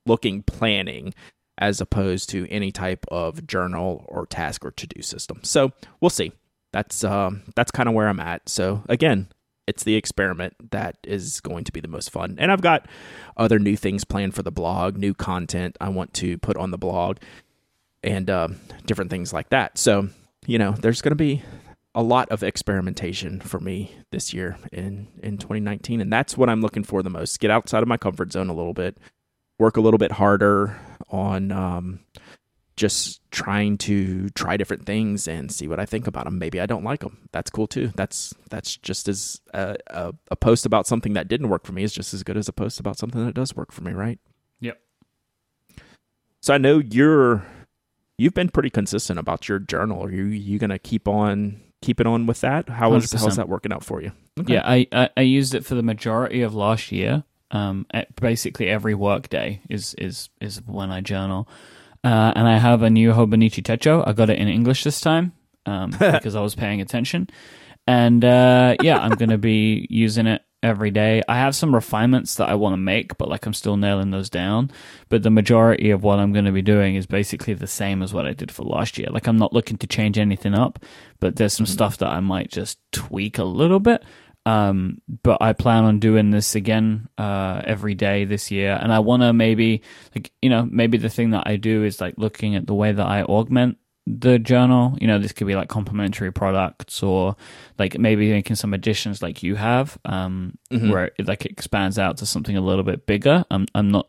[0.05, 1.15] looking planning
[1.59, 5.41] as opposed to any type of journal or task or to do system.
[5.43, 6.33] So we'll see.
[6.73, 8.49] That's um, that's kind of where I'm at.
[8.49, 9.29] So again,
[9.67, 12.37] it's the experiment that is going to be the most fun.
[12.39, 12.87] And I've got
[13.37, 16.79] other new things planned for the blog, new content I want to put on the
[16.79, 17.19] blog,
[18.03, 19.79] and um, different things like that.
[19.79, 20.09] So
[20.47, 21.43] you know, there's going to be
[21.95, 26.61] a lot of experimentation for me this year in in 2019 and that's what I'm
[26.61, 28.99] looking for the most get outside of my comfort zone a little bit
[29.59, 32.01] work a little bit harder on um,
[32.77, 36.67] just trying to try different things and see what I think about them maybe I
[36.67, 37.93] don't like them that's cool too.
[37.97, 41.83] That's that's just as a, a, a post about something that didn't work for me
[41.83, 44.19] is just as good as a post about something that does work for me right?
[44.61, 44.79] Yep.
[46.41, 47.45] so I know you're
[48.19, 50.05] you've been pretty consistent about your journal.
[50.05, 52.69] Are you you going to keep on keep it on with that?
[52.69, 54.13] How is, how's that working out for you?
[54.41, 54.55] Okay.
[54.55, 57.25] Yeah, I, I I used it for the majority of last year.
[57.53, 61.49] Um, at basically every work day is is is when I journal,
[62.07, 64.07] uh, and I have a new Hobonichi Techo.
[64.07, 65.33] I got it in English this time
[65.67, 67.29] um, because I was paying attention,
[67.87, 71.23] and uh, yeah, I'm gonna be using it every day.
[71.29, 74.31] I have some refinements that I want to make, but like I'm still nailing those
[74.31, 74.71] down.
[75.09, 78.13] But the majority of what I'm going to be doing is basically the same as
[78.13, 79.09] what I did for last year.
[79.11, 80.85] Like I'm not looking to change anything up,
[81.21, 84.03] but there's some stuff that I might just tweak a little bit.
[84.47, 89.01] Um, but I plan on doing this again uh, every day this year, and I
[89.01, 89.83] want to maybe
[90.15, 92.93] like you know maybe the thing that I do is like looking at the way
[92.93, 94.97] that I augment the journal.
[95.01, 97.35] You know, this could be like complementary products or
[97.77, 100.57] like maybe making some additions like you have, um,
[100.91, 103.45] where it like expands out to something a little bit bigger.
[103.51, 104.09] I'm I'm not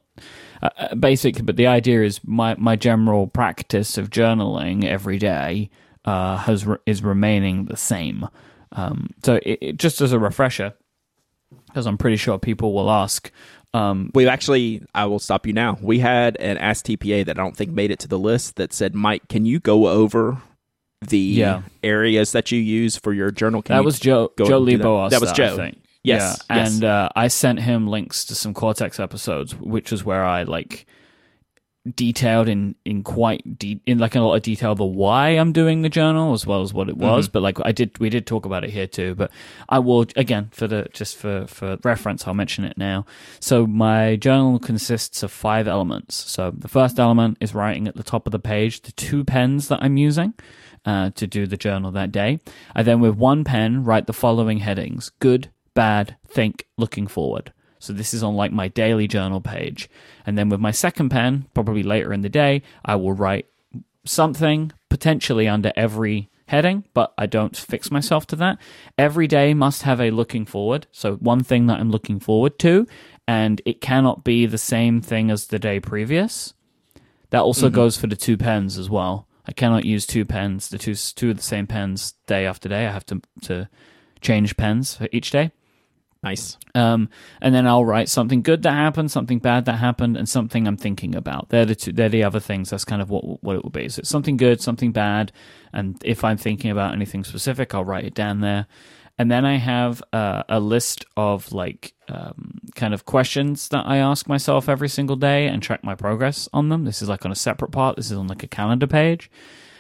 [0.62, 5.72] uh, uh, basically, but the idea is my my general practice of journaling every day
[6.06, 8.28] uh, has re- is remaining the same.
[8.78, 10.74] Um, so it, it, just as a refresher,
[11.66, 13.32] because I'm pretty sure people will ask.
[13.74, 15.78] Um, We actually, I will stop you now.
[15.82, 18.72] We had an Ask TPA that I don't think made it to the list that
[18.74, 20.38] said, Myke, can you go over
[21.02, 21.62] the Yeah.
[21.84, 23.62] areas that you use for your journal?
[23.62, 25.22] Can that you was Joe Joe and do that?
[25.22, 25.72] Was Joe.
[26.04, 26.74] Yes, yeah, yes.
[26.76, 30.86] and uh, I sent him links to some Cortex episodes, which is where I like
[31.96, 35.82] detailed in in quite de- in like a lot of detail the why I'm doing
[35.82, 37.28] the journal as well as what it was.
[37.28, 39.16] But like I did, we did talk about it here too.
[39.16, 39.32] But
[39.70, 43.06] I will again for the just for for reference, I'll mention it now.
[43.40, 46.16] So my journal consists of five elements.
[46.16, 49.68] So the first element is writing at the top of the page the two pens
[49.70, 50.34] that I'm using.
[50.86, 52.40] Uh, to do the journal that day.
[52.74, 57.52] I then, with one pen, write the following headings good, bad, think, looking forward.
[57.80, 59.90] So this is on like my daily journal page.
[60.26, 63.48] And then with my second pen, probably later in the day, I will write
[64.06, 68.58] something potentially under every heading, but I don't fix myself to that.
[68.98, 70.88] Every day must have a looking forward.
[70.92, 72.88] So one thing that I'm looking forward to,
[73.28, 76.54] and it cannot be the same thing as the day previous.
[77.30, 77.76] That also mm-hmm.
[77.76, 79.28] goes for the two pens as well.
[79.46, 82.86] I cannot use two pens, the two two of the same pens day after day.
[82.86, 83.70] I have to to
[84.22, 85.52] change pens for each day.
[86.28, 86.58] Nice.
[86.76, 87.10] Um,
[87.42, 90.76] and then I'll write something good that happened, something bad that happened, and something I'm
[90.76, 91.48] thinking about.
[91.50, 92.70] They're the two, they're the other things.
[92.70, 93.88] That's kind of what what it will be.
[93.88, 95.32] So it's something good, something bad,
[95.72, 98.68] and if I'm thinking about anything specific, I'll write it down there.
[99.18, 103.98] And then I have uh, a list of like um, kind of questions that I
[103.98, 106.84] ask myself every single day and track my progress on them.
[106.86, 107.96] This is like on a separate part.
[107.96, 109.32] This is on like a calendar page.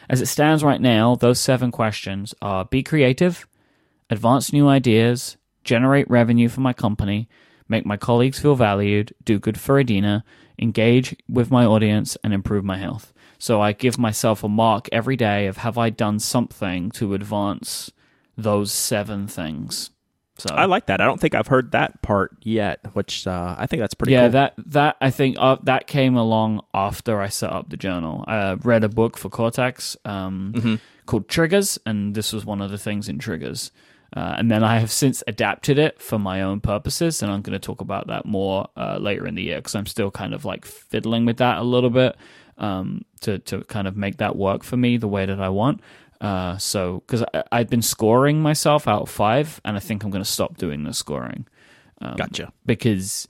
[0.10, 3.46] As it stands right now, those seven questions are: be creative,
[4.10, 5.37] advance new ideas,
[5.67, 7.27] generate revenue for my company,
[7.67, 10.23] make my colleagues feel valued, do good for Adina,
[10.58, 13.13] engage with my audience, and improve my health.
[13.38, 17.91] So I give myself a mark every day of have I done something to advance
[18.36, 19.91] those seven things.
[20.39, 21.01] So I like that.
[21.01, 24.23] I don't think I've heard that part yet, which uh, I think that's pretty yeah,
[24.25, 24.32] cool.
[24.32, 28.23] that that I think uh, that came along after I set up the journal.
[28.27, 30.75] I read a book for Cortex um, Mm-hmm.
[31.08, 33.71] called Triggers, and this was one of the things in Triggers.
[34.15, 37.60] Uh, and then I have since adapted it for my own purposes, and I'm going
[37.60, 40.46] to talk about that more uh, later in the year because I'm still kind of
[40.46, 42.15] like fiddling with that a little bit
[42.58, 45.82] um, to to kind of make that work for me the way that I want.
[46.22, 50.24] Uh, so because I've been scoring myself out of five, and I think I'm going
[50.24, 51.46] to stop doing the scoring
[52.02, 52.52] um, gotcha.
[52.65, 53.28] because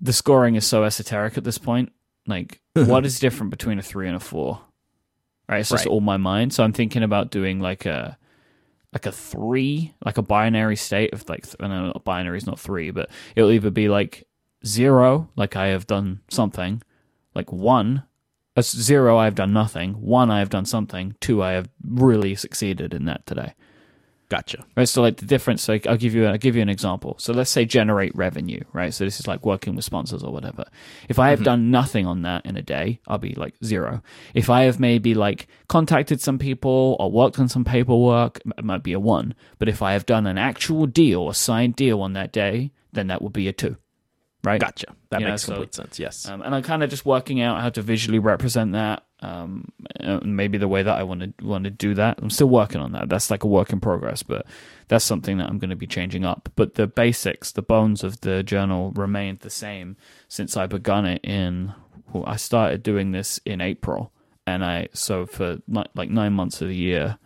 [0.00, 1.92] the scoring is so esoteric at this point.
[2.26, 4.60] Like, what is different between a three and a four?
[5.48, 6.52] Right, it's just all my mind.
[6.52, 8.16] So I'm thinking about doing like a
[8.92, 13.10] like a three, like a binary state of like not binary is not three, but
[13.36, 14.26] it'll either be like
[14.66, 16.82] zero, like I have done something,
[17.34, 18.04] like one,
[18.56, 22.34] a zero I have done nothing, one I have done something, two I have really
[22.34, 23.54] succeeded in that today.
[24.30, 24.64] Gotcha.
[24.76, 27.16] Right, so like the difference, like I'll give you, I'll give you an example.
[27.18, 28.94] So let's say generate revenue, right?
[28.94, 30.64] So this is like working with sponsors or whatever.
[31.08, 34.02] If I have done nothing on that in a day, I'll be like zero.
[34.32, 38.84] If I have maybe like contacted some people or worked on some paperwork, it might
[38.84, 39.34] be a one.
[39.58, 43.08] But if I have done an actual deal, a signed deal on that day, then
[43.08, 43.76] that would be a two,
[44.44, 44.60] right?
[44.60, 44.94] Gotcha.
[45.10, 45.98] That You know, makes so- complete sense.
[45.98, 46.28] Yes.
[46.28, 49.02] Um, and I'm kind of just working out how to visually represent that.
[49.22, 52.18] Um, uh, maybe the way that I want to want to do that.
[52.22, 53.08] I'm still working on that.
[53.10, 54.46] That's like a work in progress, but
[54.88, 56.48] that's something that I'm going to be changing up.
[56.56, 59.96] But the basics, the bones of the journal remained the same
[60.28, 61.74] since I begun it in.
[62.12, 64.10] Well, I started doing this in April,
[64.46, 67.18] and I so for ni- like nine months of the year,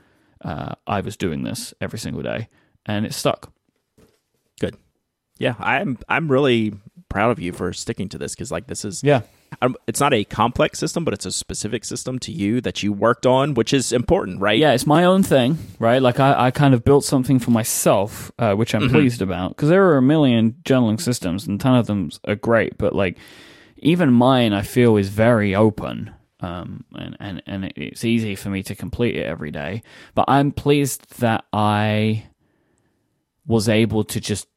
[0.44, 2.48] uh, I was doing this every single day,
[2.84, 3.52] and it stuck.
[4.60, 4.76] Good.
[5.38, 6.74] Yeah, I'm I'm really
[7.14, 9.20] proud of you for sticking to this because like this is Yeah,
[9.62, 12.92] um, it's not a complex system, but it's a specific system to you that you
[12.92, 14.58] worked on, which is important, right?
[14.58, 16.02] yeah, it's my own thing, right?
[16.02, 19.68] Like I, I kind of built something for myself, uh, which I'm pleased about because
[19.68, 23.16] there are a million journaling systems and a ton of them are great, but like
[23.76, 26.12] even mine, I feel is very open.
[26.40, 29.82] Um, and, and, and it's easy for me to complete it every day,
[30.14, 32.26] but I'm pleased that I
[33.46, 34.48] was able to just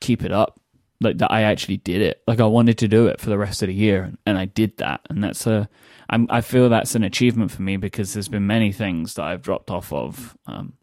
[0.00, 0.59] keep it up.
[1.00, 2.22] Like that I actually did it.
[2.26, 4.76] Like I wanted to do it for the rest of the year and I did
[4.78, 5.00] that.
[5.08, 5.68] And that's a,
[6.10, 9.40] I'm, I feel that's an achievement for me because there's been many things that I've
[9.42, 10.74] dropped off of, um,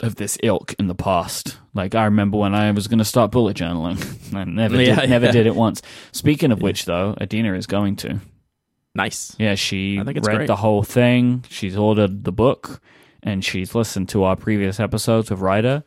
[0.00, 1.58] of this ilk in the past.
[1.74, 5.10] Like I remember when I was going to start bullet journaling, I never Yeah, did,
[5.10, 5.32] never yeah.
[5.32, 5.80] did it once.
[6.12, 8.20] Speaking of which, though, Adina is going to.
[8.96, 9.34] Nice.
[9.38, 10.46] Yeah, she I think it's read great.
[10.46, 11.44] the whole thing.
[11.48, 12.80] She's ordered the book,
[13.22, 15.82] and she's listened to our previous episodes with Ryder.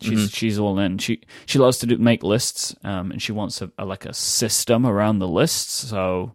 [0.00, 0.26] She's Mm-hmm.
[0.28, 0.98] she's all in.
[0.98, 4.12] She she loves to do make lists, um, and she wants a, a like a
[4.14, 5.72] system around the lists.
[5.88, 6.34] So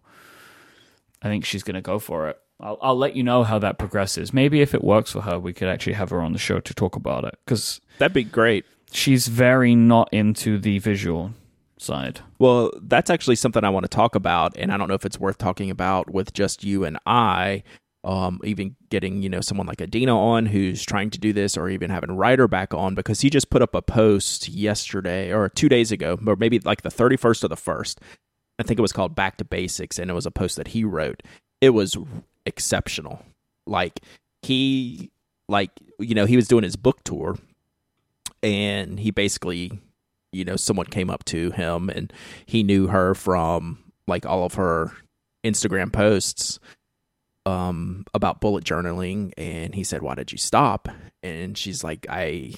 [1.22, 2.38] I think she's gonna go for it.
[2.60, 4.32] I'll I'll let you know how that progresses.
[4.32, 6.74] Maybe if it works for her, we could actually have her on the show to
[6.74, 8.64] talk about it because That'd be great.
[8.92, 11.32] she's very not into the visual
[11.76, 12.20] side.
[12.38, 15.20] Well, that's actually something I want to talk about, and I don't know if it's
[15.20, 17.62] worth talking about with just you and I.
[18.04, 21.68] Um, even getting you know someone like Adina on who's trying to do this, or
[21.68, 25.68] even having Ryder back on because he just put up a post yesterday or two
[25.68, 28.00] days ago, or maybe like the thirty first or the first.
[28.58, 30.84] I think it was called Back to Basics, and it was a post that he
[30.84, 31.22] wrote.
[31.60, 31.96] It was
[32.46, 33.22] exceptional.
[33.66, 34.00] Like
[34.42, 35.10] he,
[35.48, 37.36] like you know, he was doing his book tour,
[38.42, 39.72] and he basically
[40.32, 42.12] you know someone came up to him and
[42.46, 44.92] he knew her from like all of her
[45.44, 46.58] Instagram posts
[47.48, 50.88] um about bullet journaling and he said why did you stop?
[51.22, 52.54] And she's like I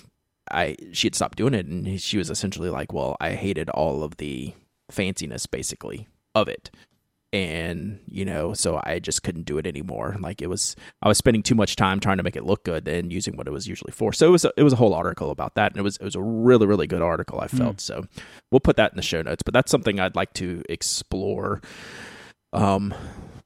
[0.51, 4.03] I she had stopped doing it and she was essentially like well I hated all
[4.03, 4.53] of the
[4.91, 6.71] fanciness basically of it.
[7.33, 10.17] And you know so I just couldn't do it anymore.
[10.19, 12.89] Like it was I was spending too much time trying to make it look good
[12.89, 14.13] and using what it was usually for.
[14.13, 16.05] So it was a, it was a whole article about that and it was it
[16.05, 17.81] was a really really good article I felt.
[17.81, 18.07] So
[18.51, 21.61] we'll put that in the show notes but that's something I'd like to explore
[22.53, 22.95] um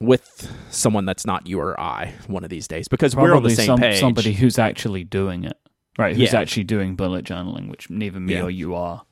[0.01, 3.33] with someone that's not you or I one of these days because we're on the
[3.51, 5.57] Probably same some, page somebody who's actually doing it.
[5.99, 6.17] right?
[6.17, 6.41] Who's Yeah.
[6.41, 8.43] actually doing bullet journaling, which neither me Yeah.
[8.43, 9.03] or you are.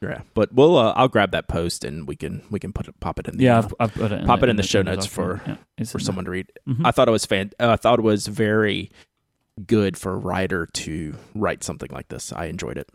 [0.00, 2.98] Yeah, but we'll uh, I'll grab that post and we can we can put it
[3.00, 4.62] pop it in the Yeah, I've, I've put it in pop the, it in the
[4.62, 6.50] show notes for- Yeah, for someone to read.
[6.68, 6.82] Mhm.
[6.84, 7.50] I thought it was fan.
[7.60, 8.90] Uh, I thought it was very
[9.66, 12.32] good for a writer to write something like this.
[12.32, 12.88] I enjoyed it.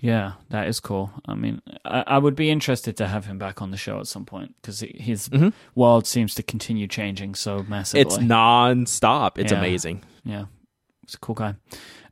[0.00, 1.10] Yeah, that is cool.
[1.26, 4.06] I mean, I, I would be interested to have him back on the show at
[4.06, 5.52] some point because his Mhm.
[5.74, 8.02] world seems to continue changing so massively.
[8.02, 9.38] It's non-stop.
[9.38, 9.58] It's Yeah.
[9.58, 10.02] amazing.
[10.24, 10.44] yeah,
[11.06, 11.54] he's a cool guy.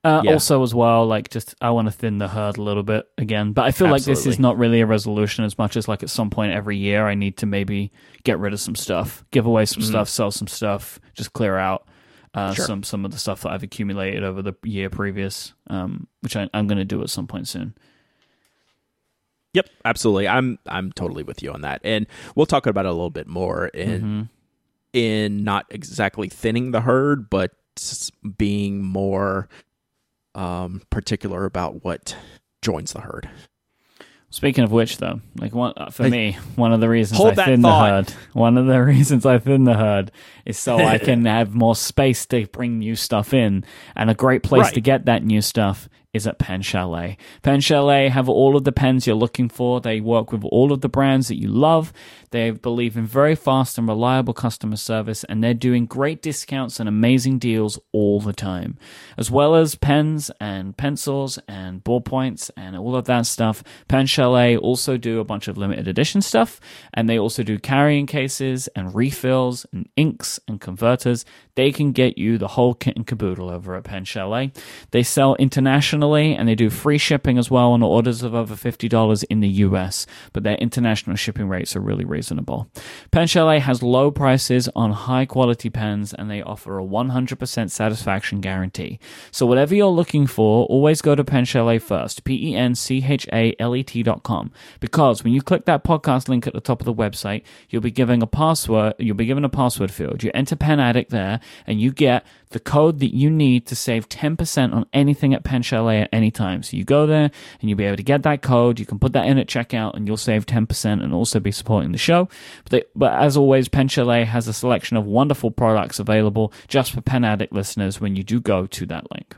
[0.04, 0.32] Uh, Yeah.
[0.34, 3.52] Also, as well, like just I want to thin the herd a little bit again,
[3.52, 6.10] but I feel like this is not really a resolution as much as like at
[6.10, 7.90] some point every year I need to maybe
[8.24, 9.86] get rid of some stuff, give away some Mhm.
[9.86, 11.86] stuff, sell some stuff, just clear out
[12.36, 12.64] uh, Sure.
[12.66, 16.48] some some of the stuff that I've accumulated over the year previous, um, which I,
[16.54, 17.74] I'm going to do at some point soon.
[19.54, 20.28] Yep, absolutely.
[20.28, 23.26] I'm I'm totally with you on that, and we'll talk about it a little bit
[23.26, 24.28] more in Mhm.
[24.92, 27.52] in not exactly thinning the herd, but
[28.36, 29.48] being more
[30.34, 32.14] um, particular about what
[32.60, 33.28] joins the herd.
[34.30, 37.34] Speaking of which, though, like one uh, for Hey, me, one of the reasons I
[37.34, 40.10] thin the herd, one of the reasons I thin the herd
[40.44, 44.42] is so I can have more space to bring new stuff in, and a great
[44.42, 44.74] place Right.
[44.74, 47.16] to get that new stuff is at Pen Chalet.
[47.42, 49.80] Pen Chalet have all of the pens you're looking for.
[49.80, 51.92] They work with all of the brands that you love.
[52.30, 56.88] They believe in very fast and reliable customer service, and they're doing great discounts and
[56.88, 58.76] amazing deals all the time,
[59.16, 63.62] as well as pens and pencils and ballpoints and all of that stuff.
[63.86, 66.60] Pen Chalet also do a bunch of limited edition stuff,
[66.92, 71.24] and they also do carrying cases and refills and inks and converters.
[71.56, 74.52] They can get you the whole kit and caboodle over at Pen Chalet.
[74.90, 79.24] They sell internationally and they do free shipping as well on orders of over $50
[79.30, 82.70] in the US, but their international shipping rates are really reasonable.
[83.10, 88.40] Pen Chalet has low prices on high quality pens and they offer a 100% satisfaction
[88.40, 88.98] guarantee.
[89.30, 93.02] So whatever you're looking for, always go to Pen Chalet first, P E N C
[93.06, 96.52] H A L E T dot com, because when you click that podcast link at
[96.52, 99.90] the top of the website, you'll be giving a password, you'll be given a password
[99.90, 100.22] field.
[100.22, 104.08] You enter Pen Addict there and you get the code that you need to save
[104.08, 106.62] 10% on anything at Pen Chalet at any time.
[106.62, 107.30] So you go there
[107.60, 108.78] and you'll be able to get that code.
[108.78, 111.92] You can put that in at checkout and you'll save 10% and also be supporting
[111.92, 112.28] the show.
[112.64, 116.92] But, they, but as always, Pen Chalet has a selection of wonderful products available just
[116.92, 119.36] for Pen Addict listeners when you do go to that link.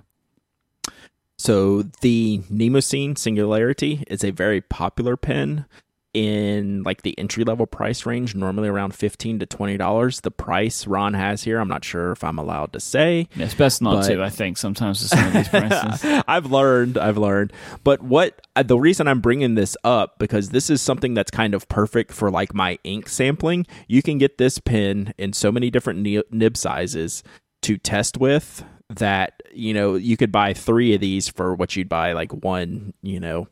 [1.39, 5.67] So the Nemosine Singularity is a very popular pen
[6.15, 10.21] in like the entry level price range, normally around fifteen to twenty dollars.
[10.21, 13.29] The price Ron has here, I'm not sure if I'm allowed to say.
[13.37, 16.23] Yeah, it's best not But- to, I think, sometimes with some of these prices.
[16.29, 17.53] I've learned, I've learned.
[17.85, 21.55] But what uh, the reason I'm bringing this up because this is something that's kind
[21.55, 23.67] of perfect for like my ink sampling.
[23.87, 27.23] You can get this pen in so many different nib sizes
[27.63, 31.91] to test with that you know you could buy three of these for what you'd
[31.91, 33.47] buy like one you know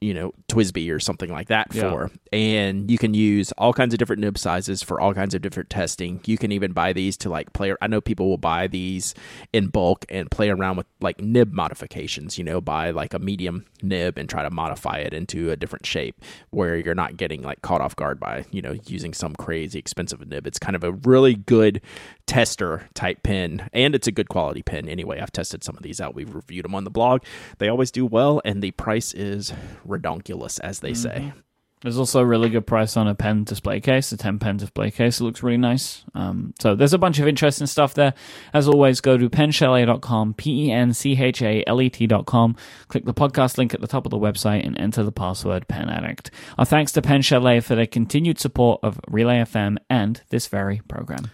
[0.00, 1.90] you know TWSBI or something like that Yeah.
[1.90, 2.10] for.
[2.32, 5.70] And you can use all kinds of different nib sizes for all kinds of different
[5.70, 6.20] testing.
[6.26, 9.14] You can even buy these to like play I know people will buy these
[9.52, 13.64] in bulk and play around with like nib modifications you know buy like a medium
[13.82, 17.62] nib and try to modify it into a different shape where you're not getting like
[17.62, 20.46] caught off guard by you know using some crazy expensive nib.
[20.46, 21.80] It's kind of a really good
[22.26, 24.88] tester type pen and it's a good quality pen.
[24.88, 26.14] Anyway i've tested some of these out.
[26.14, 27.22] We've reviewed them on the blog.
[27.58, 29.52] They always do well and the price is
[29.88, 31.32] redonkulous as they say
[31.80, 34.90] There's also a really good price on a pen display case, a 10 pen display
[34.90, 35.20] case.
[35.20, 36.04] It looks really nice.
[36.12, 38.14] Um, so there's a bunch of interesting stuff there.
[38.52, 42.56] As always, go to penchalet.com, P E N C H A L E T.com.
[42.88, 45.88] Click the podcast link at the top of the website and enter the password Pen
[45.88, 46.32] Addict.
[46.58, 50.82] Our thanks to Pen Chalet for their continued support of Relay FM and this very
[50.88, 51.30] program.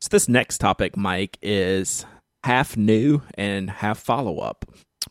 [0.00, 2.06] So this next topic, Myke, is
[2.44, 4.64] half new and half follow up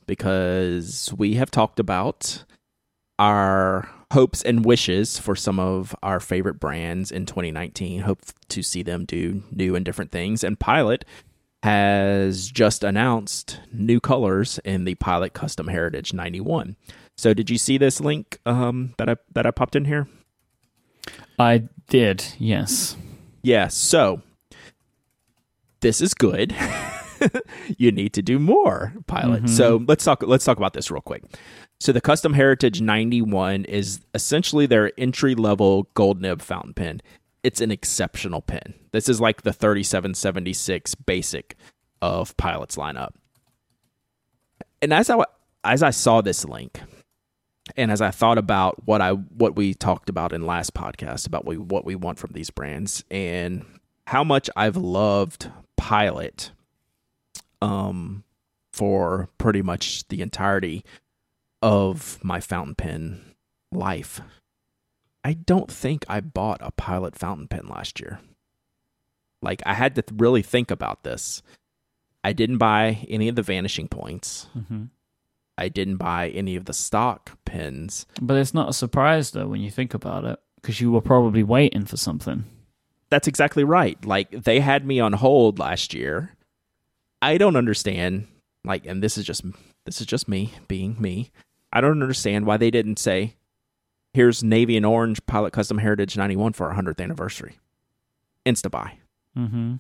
[0.07, 2.43] because we have talked about
[3.19, 8.01] our hopes and wishes for some of our favorite brands in 2019.
[8.01, 10.43] Hope to see them do new and different things.
[10.43, 11.05] And Pilot
[11.61, 16.75] has just announced new colors in the Pilot Custom Heritage 91.
[17.17, 20.07] So did you see this link um, that I that I popped in here?
[21.37, 22.95] I did, yes.
[23.41, 24.21] Yeah, so
[25.81, 26.55] this is good.
[27.77, 29.43] you need to do more, pilot.
[29.43, 29.49] Mhm.
[29.49, 31.23] So let's talk let's talk about this real quick.
[31.79, 37.01] So the Custom Heritage 91 is essentially their entry level gold nib fountain pen.
[37.43, 38.73] It's an exceptional pen.
[38.91, 41.55] This is like the 3776 basic
[42.01, 43.11] of Pilot's lineup.
[44.81, 45.23] And as I
[45.63, 46.81] as I saw this link,
[47.77, 51.45] and as I thought about what I what we talked about in last podcast about
[51.45, 53.65] we, what we want from these brands and
[54.07, 56.51] how much I've loved Pilot
[57.61, 58.23] um,
[58.71, 60.83] for pretty much the entirety
[61.61, 63.21] of my fountain pen
[63.71, 64.21] life.
[65.23, 68.19] I don't think I bought a Pilot fountain pen last year.
[69.41, 71.41] Like I had to th- really think about this.
[72.23, 74.47] I didn't buy any of the vanishing points.
[74.53, 74.85] hmm
[75.57, 78.05] I didn't buy any of the stock pens.
[78.21, 81.43] But it's not a surprise though when you think about it, because you were probably
[81.43, 82.45] waiting for something.
[83.09, 84.03] That's exactly right.
[84.05, 86.33] Like they had me on hold last year.
[87.21, 88.27] I don't understand.
[88.63, 89.43] Like, and this is just
[89.85, 91.31] this is just me being me.
[91.71, 93.35] I don't understand why they didn't say,
[94.13, 97.57] "Here's navy and orange Pilot Custom Heritage '91 for our hundredth anniversary."
[98.45, 98.97] Insta buy.
[99.37, 99.75] Mm-hmm.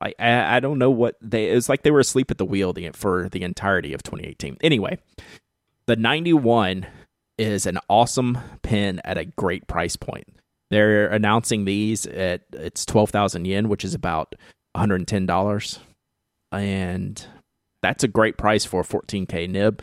[0.00, 1.46] Like I, I don't know what they.
[1.46, 4.58] it's like they were asleep at the wheel the, for the entirety of 2018.
[4.60, 4.98] Anyway,
[5.86, 6.86] the 91
[7.38, 10.26] is an awesome pin at a great price point.
[10.70, 14.34] They're announcing these at it's 12,000 yen, which is about
[14.72, 15.78] 110 dollars,
[16.58, 17.24] and
[17.82, 19.82] that's a great price for a 14k nib.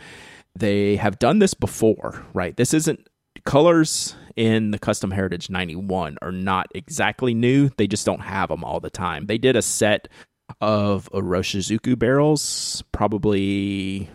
[0.55, 2.55] They have done this before, right?
[2.55, 3.07] This isn't
[3.45, 7.69] colors in the custom heritage 91 are not exactly new.
[7.77, 9.25] They just don't have them all the time.
[9.25, 10.07] They did a set
[10.61, 14.09] of Iroshizuku barrels probably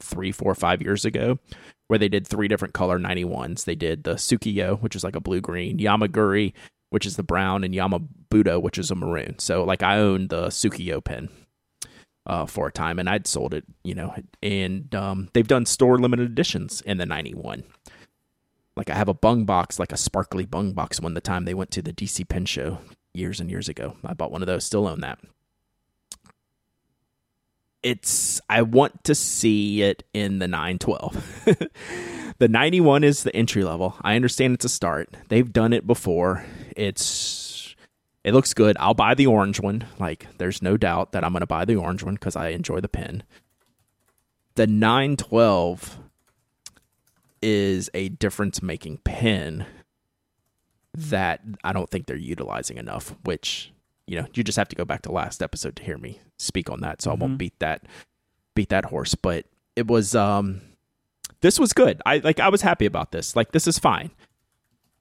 [0.00, 1.38] three four five years ago
[1.86, 5.20] where they did three different color 91s they did the Sukiyo which is like a
[5.20, 6.52] blue green Yamaguri
[6.90, 9.38] which is the brown and Yamabudo which is a maroon.
[9.38, 11.28] So like I own the Sukiyo pen
[12.26, 15.98] uh, for a time and I'd sold it you know and um, they've done store
[15.98, 17.64] limited editions in the 91
[18.76, 21.82] like I have a Bungubox, like a sparkly Bungubox one the time they went to
[21.82, 22.78] the DC Pen Show
[23.12, 23.96] years and years ago.
[24.04, 25.18] I bought one of those, still own that.
[27.82, 31.44] It's I want to see it in the 912.
[32.38, 33.94] the 91 is the entry level.
[34.02, 35.14] I understand it's a start.
[35.28, 36.44] They've done it before.
[36.76, 37.04] It's
[38.24, 38.76] it looks good.
[38.80, 39.84] I'll buy the orange one.
[39.98, 42.80] Like there's no doubt that I'm going to buy the orange one cuz I enjoy
[42.80, 43.22] the pen.
[44.56, 45.98] The 912
[47.42, 49.66] is a difference making pen
[50.94, 53.72] that I don't think they're utilizing enough, which,
[54.06, 56.70] you know, you just have to go back to last episode to hear me speak
[56.70, 57.02] on that.
[57.02, 57.38] So I won't Mhm.
[57.38, 57.84] beat that
[58.54, 59.14] beat that horse.
[59.16, 59.46] But
[59.76, 60.62] it was um
[61.40, 62.00] this was good.
[62.06, 63.34] I like I was happy about this.
[63.36, 64.10] Like this is fine.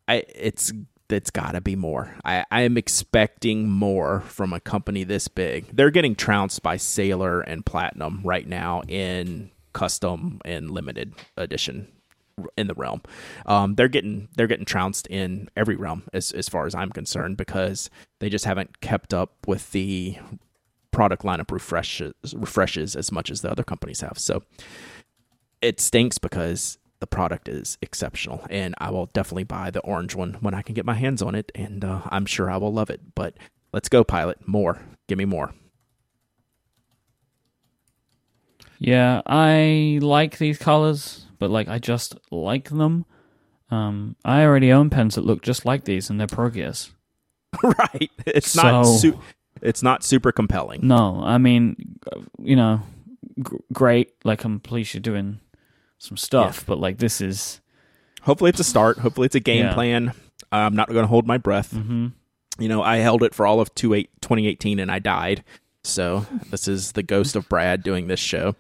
[0.07, 0.74] I it's
[1.09, 2.15] it's gotta be more.
[2.23, 5.67] I, I am expecting more from a company this big.
[5.75, 11.87] They're getting trounced by Sailor and Platinum right now in custom and limited edition
[12.57, 13.01] in the realm.
[13.45, 17.37] Um, they're getting they're getting trounced in every realm as as far as I'm concerned
[17.37, 17.89] because
[18.19, 20.17] they just haven't kept up with the
[20.91, 24.17] product lineup refreshes refreshes as much as the other companies have.
[24.17, 24.43] So
[25.61, 30.35] it stinks because the product is exceptional, and I will definitely buy the orange one
[30.39, 32.89] when I can get my hands on it, and uh, I'm sure I will love
[32.89, 33.01] it.
[33.13, 33.35] But
[33.73, 34.79] let's go, pilot, more,
[35.09, 35.53] give me more.
[38.79, 43.05] Yeah, I like these colors, but like I just like them.
[43.69, 46.91] Um, I already own pens that look just like these, and they're Progeas.
[47.63, 48.11] right?
[48.25, 49.19] It's not So- su-
[49.61, 50.87] it's not super compelling.
[50.87, 51.97] No, I mean,
[52.39, 52.81] you know,
[53.37, 54.11] g- great.
[54.23, 55.39] Like I'm pleased you're doing
[56.03, 57.59] some stuff, but like this is,
[58.23, 58.99] Hopefully, it's a start.
[58.99, 59.73] Hopefully, it's a game Yeah.
[59.73, 60.13] plan.
[60.51, 61.71] I'm not going to hold my breath.
[61.71, 62.07] hmm
[62.59, 65.43] You know, I held it for all of two eight, 2018 and I died.
[65.85, 68.55] So this is the ghost of Brad doing this show.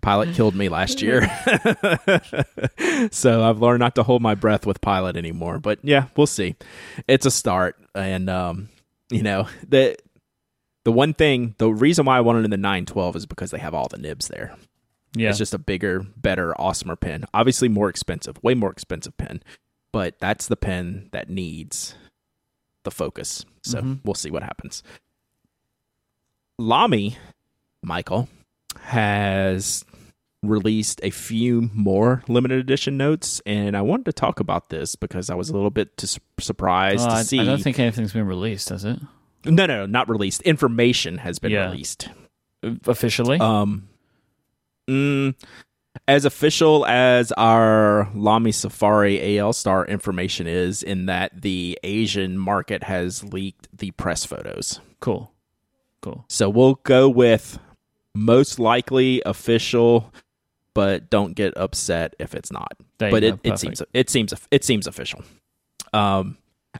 [0.00, 1.22] Pilot killed me last year.
[3.10, 5.58] so I've learned not to hold my breath with Pilot anymore.
[5.58, 6.54] But yeah, we'll see.
[7.06, 7.76] It's a start.
[7.94, 8.68] And um,
[9.10, 9.96] you know, the
[10.84, 13.74] the one thing, the reason why I wanted in the 912 is because they have
[13.74, 14.54] all the nibs there.
[15.14, 17.24] Yeah, It's just a bigger, better, awesomer pen.
[17.34, 19.42] Obviously more expensive, way more expensive pen.
[19.92, 21.94] But that's the pen that needs
[22.84, 23.44] the focus.
[23.62, 24.00] So Mhm.
[24.04, 24.82] we'll see what happens.
[26.58, 27.16] Lamy,
[27.82, 28.28] Michael,
[28.80, 29.84] has
[30.42, 35.30] released a few more limited edition notes, and I wanted to talk about this because
[35.30, 37.40] I was a little bit dis- surprised Oh, to I, see.
[37.40, 38.98] I don't think anything's been released, has it?
[39.44, 40.42] no, no, no, not released.
[40.42, 41.70] Information has been Yeah.
[41.70, 42.08] released.
[42.86, 43.38] Officially?
[43.38, 43.88] Um,
[44.88, 45.34] mm,
[46.06, 52.82] as official as our Lamy Safari AL Star information is, in that the Asian market
[52.84, 54.80] has leaked the press photos.
[55.00, 55.32] cool,
[56.02, 56.24] cool.
[56.28, 57.58] So we'll go with
[58.14, 60.12] most likely official,
[60.74, 62.72] but don't get upset if it's not.
[62.98, 65.22] There but it, it seems it seems it seems official.
[65.92, 66.36] Um,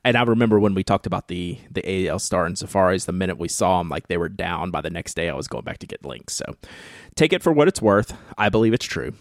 [0.09, 3.37] and I remember when we talked about the the AL Star and Safaris, the minute
[3.37, 4.71] we saw them, like they were down.
[4.71, 6.33] By the next day, I was going back to get links.
[6.33, 6.57] So
[7.15, 8.17] take it for what it's worth.
[8.39, 9.13] I believe it's true.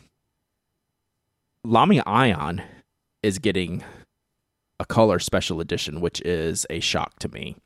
[1.66, 2.62] Lamy Ion
[3.22, 3.84] is getting
[4.80, 7.58] a color special edition, which is a shock to me.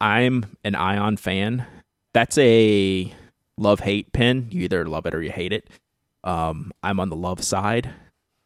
[0.00, 1.66] I'm an Ion fan,
[2.14, 3.12] that's a
[3.58, 4.48] love hate pin.
[4.50, 5.68] You either love it or you hate it.
[6.22, 7.90] Um, I'm on the love side.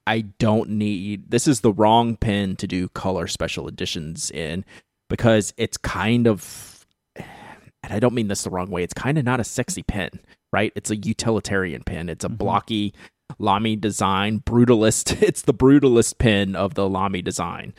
[0.09, 4.65] I don't need this is the wrong pin to do color special editions in
[5.11, 8.83] because it's kind of and I don't mean this the wrong way.
[8.83, 10.09] It's kind of not a sexy pin,
[10.51, 10.73] right?
[10.75, 12.09] It's a utilitarian pin.
[12.09, 12.95] It's a blocky
[13.39, 15.23] Lamy design, brutalist.
[15.29, 17.75] It's the brutalist pin of the Lamy design,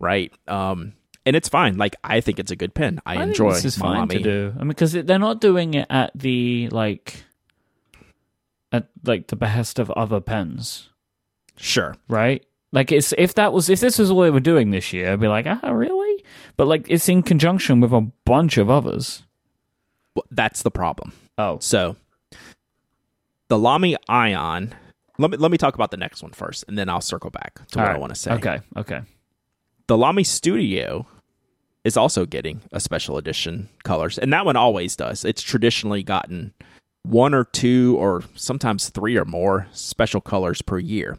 [0.00, 0.32] right?
[0.48, 0.94] Um,
[1.26, 1.76] and it's fine.
[1.76, 2.98] Like I think it's a good pin.
[3.04, 4.16] I, I enjoy this is fine Lamy.
[4.16, 4.52] to do.
[4.56, 7.24] I mean, because they're not doing it at the like
[8.72, 10.88] at like the behest of other pens,
[11.56, 11.96] Sure.
[12.08, 12.44] right?
[12.72, 15.20] Like it's if that was if this was all they were doing this year, I'd
[15.20, 16.24] be like, ah, really?
[16.56, 19.22] But like it's in conjunction with a bunch of others.
[20.16, 21.12] Well, that's the problem.
[21.38, 21.96] Oh, So
[23.48, 24.74] the Lamy Ion.
[25.18, 27.64] Let me let me talk about the next one first, and then I'll circle back
[27.68, 28.32] to what I want to say.
[28.32, 29.02] Okay, okay.
[29.86, 31.06] The Lamy Studio
[31.84, 35.24] is also getting a special edition colors, and that one always does.
[35.24, 36.52] It's traditionally gotten
[37.04, 41.18] one or two, or sometimes three or more special colors per year.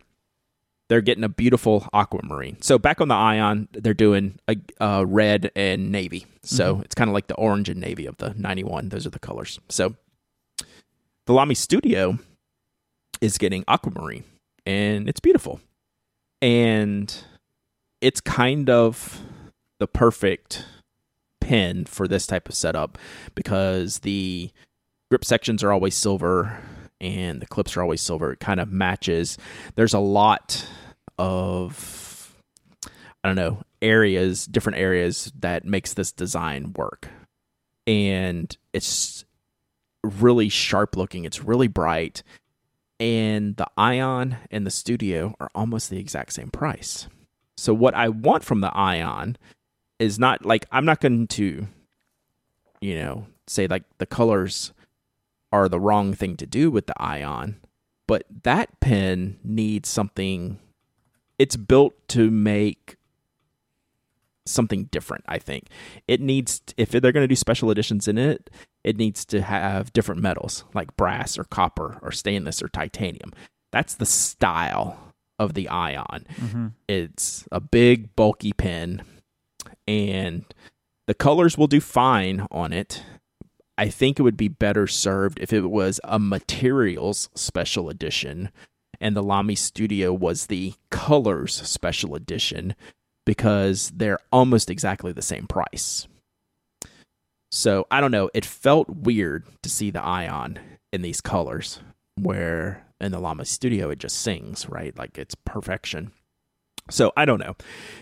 [0.88, 2.62] They're getting a beautiful aquamarine.
[2.62, 6.26] So back on the Ion, they're doing a, a red and navy.
[6.44, 6.84] So mm-hmm.
[6.84, 8.90] it's kind of like the orange and navy of the 91.
[8.90, 9.60] Those are the colors.
[9.70, 9.96] So
[11.26, 12.20] the Lamy Studio
[13.20, 14.26] is getting aquamarine,
[14.66, 15.60] and it's beautiful.
[16.42, 17.16] And
[18.02, 19.22] it's kind of
[19.80, 20.66] the perfect
[21.42, 22.98] pin for this type of setup
[23.34, 24.52] because the
[25.10, 26.62] grip sections are always silver
[27.02, 28.32] and the clips are always silver.
[28.32, 29.38] It kind of matches.
[29.76, 30.68] There's a lot
[31.18, 32.36] of
[33.24, 37.08] I don't know, areas, different areas that makes this design work.
[37.88, 39.26] And it's
[40.04, 41.26] really sharp looking.
[41.26, 42.22] It's really bright.
[43.00, 47.08] And the Ion and the Studio are almost the exact same price.
[47.58, 49.38] So what I want from the Ion
[49.98, 51.68] is not like I'm not going to
[52.86, 54.72] you know, say like the colors
[55.56, 57.62] are the wrong thing to do with the Ion,
[58.08, 60.60] but that pen needs something
[61.38, 62.98] it's built to make
[64.46, 65.68] something different, I think.
[66.08, 68.50] It needs if they're going to do special editions in it,
[68.84, 73.32] it needs to have different metals like brass or copper or stainless or titanium.
[73.72, 76.26] That's the style of the Ion.
[76.36, 76.68] Mm-hmm.
[76.88, 79.04] It's a big, bulky pen,
[79.88, 80.46] and
[81.08, 83.04] the colors will do fine on it.
[83.78, 88.52] I think it would be better served if it was a materials special edition
[89.00, 92.76] and the Lamy Studio was the colors special edition
[93.26, 96.08] because they're almost exactly the same price.
[97.52, 98.30] So I don't know.
[98.34, 100.60] It felt weird to see the Ion
[100.92, 101.80] in these colors,
[102.20, 106.12] where in the Lamy Studio it just sings right, like it's perfection.
[106.90, 107.56] So I don't know.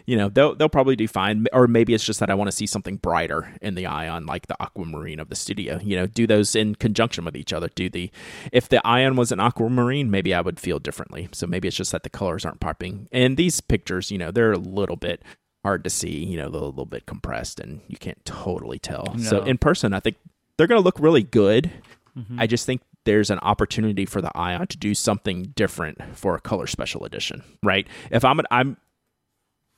[0.06, 2.56] You know, they'll they'll probably do fine, or maybe it's just that I want to
[2.56, 5.80] see something brighter in the Ion, like the Aquamarine of the Studio.
[5.82, 7.70] You know, do those in conjunction with each other.
[7.74, 8.12] Do the
[8.52, 11.30] if the Ion was an Aquamarine, maybe I would feel differently.
[11.32, 13.08] So maybe it's just that the colors aren't popping.
[13.12, 15.24] And these pictures, you know, they're a little bit
[15.64, 16.26] hard to see.
[16.26, 19.18] You know, they're a little bit compressed, and you can't totally tell.
[19.18, 20.18] So in person, I think
[20.58, 21.72] they're going to look really good.
[22.18, 22.40] Mm-hmm.
[22.40, 26.42] I just think there's an opportunity for the Ion to do something different for a
[26.42, 27.88] color special edition, right?
[28.12, 28.78] If I'm an, I'm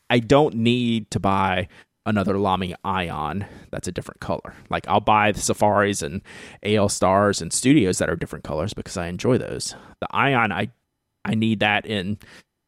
[0.10, 1.68] I don't need to buy
[2.06, 4.54] another Lamy Ion that's a different color.
[4.70, 6.22] Like I'll buy the Safaris and
[6.64, 9.76] AL Stars and Studios that are different colors because I enjoy those.
[10.02, 10.70] The Ion I
[11.24, 12.20] I need that in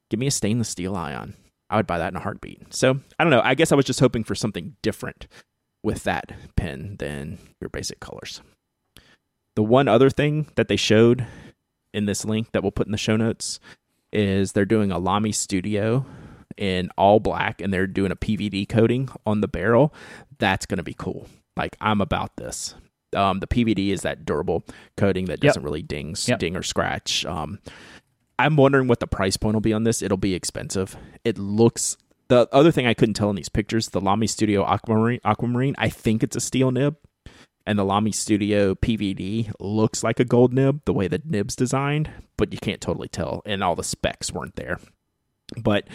[0.10, 1.36] give me a stainless steel Ion.
[1.70, 2.74] I would buy that in a heartbeat.
[2.74, 3.42] So, I don't know.
[3.44, 5.28] I guess I was just hoping for something different
[5.84, 8.42] with that pen than your basic colors.
[9.58, 11.26] The one other thing that they showed
[11.92, 13.60] in this link that we'll put in the show notes
[14.14, 16.06] is they're doing a Lamy Studio
[16.58, 19.96] in all black and they're doing a PVD coating on the barrel.
[20.38, 21.28] That's going to be cool.
[21.56, 22.76] Like I'm about this.
[23.16, 24.64] Um, the PVD is that durable
[24.96, 26.38] coating that doesn't really ding, Yep.
[26.38, 27.26] ding or scratch.
[27.26, 27.58] Um,
[28.38, 30.04] I'm wondering what the price point will be on this.
[30.04, 30.96] It'll be expensive.
[31.26, 31.98] It looks.
[32.28, 35.90] The other thing I couldn't tell in these pictures, the Lamy Studio Aquamarine, Aquamarine, I
[35.90, 36.96] think it's a steel nib,
[37.68, 42.10] and the Lamy Studio PVD looks like a gold nib the way the nib's designed,
[42.38, 44.80] but you can't totally tell, and all the specs weren't there.
[45.58, 45.88] But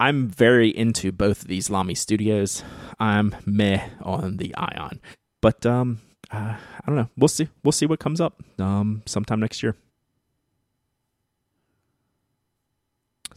[0.00, 2.64] I'm very into both of these Lamy Studios.
[2.98, 4.98] I'm meh on the Ion,
[5.42, 6.00] but um,
[6.32, 7.10] uh, I don't know.
[7.18, 7.48] We'll see.
[7.62, 9.76] We'll see what comes up um sometime next year.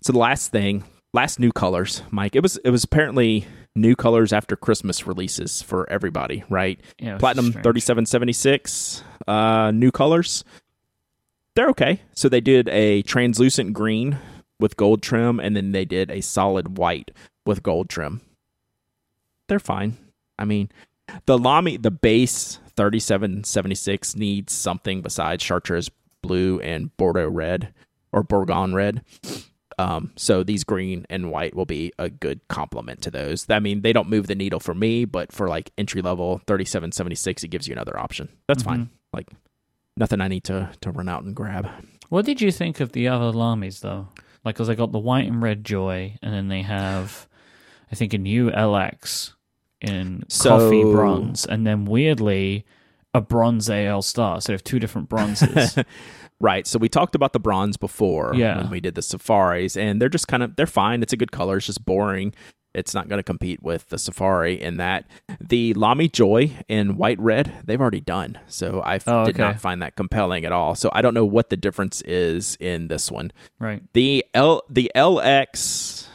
[0.01, 2.35] So the last thing, last new colors, Myke.
[2.35, 6.79] It was it was apparently new colors after Christmas releases for everybody, right?
[6.99, 7.63] Yeah, Platinum strange.
[7.63, 10.43] 3776 uh new colors.
[11.55, 12.01] They're okay.
[12.13, 14.17] So they did a translucent green
[14.59, 17.11] with gold trim and then they did a solid white
[17.45, 18.21] with gold trim.
[19.47, 19.97] They're fine.
[20.39, 20.69] I mean,
[21.25, 25.89] The Lamy, the base 3776 needs something besides Chartres
[26.21, 27.73] blue and Bordeaux red
[28.11, 29.03] or Bourgogne red.
[29.79, 33.49] Um, so these green and white will be a good complement to those.
[33.49, 37.43] I mean, they don't move the needle for me, but for like entry level 3776,
[37.43, 38.29] it gives you another option.
[38.47, 38.69] That's Mm-hmm.
[38.71, 38.89] fine.
[39.13, 39.27] Like
[39.97, 41.69] nothing I need to to run out and grab.
[42.09, 44.09] What did you think of the other Lamis though?
[44.45, 47.27] Like, cause they got the white and red Joy, and then they have,
[47.91, 49.33] I think, a new LX
[49.81, 52.65] in So- coffee bronze, and then weirdly,
[53.13, 54.41] a bronze AL Star.
[54.41, 55.77] So they have two different bronzes.
[56.43, 56.67] Right.
[56.67, 58.57] So we talked about the bronze before Yeah.
[58.57, 61.01] when we did the safaris, and they're just kind of they're fine.
[61.01, 61.57] It's a good color.
[61.57, 62.33] It's just boring.
[62.75, 65.05] It's not going to compete with the safari in that
[65.39, 68.39] the Lamy Joy in white red they've already done.
[68.47, 69.43] So I f- Oh, did okay.
[69.43, 70.73] not find that compelling at all.
[70.75, 73.31] So I don't know what the difference is in this one.
[73.59, 73.81] right.
[73.93, 76.07] The L the LX.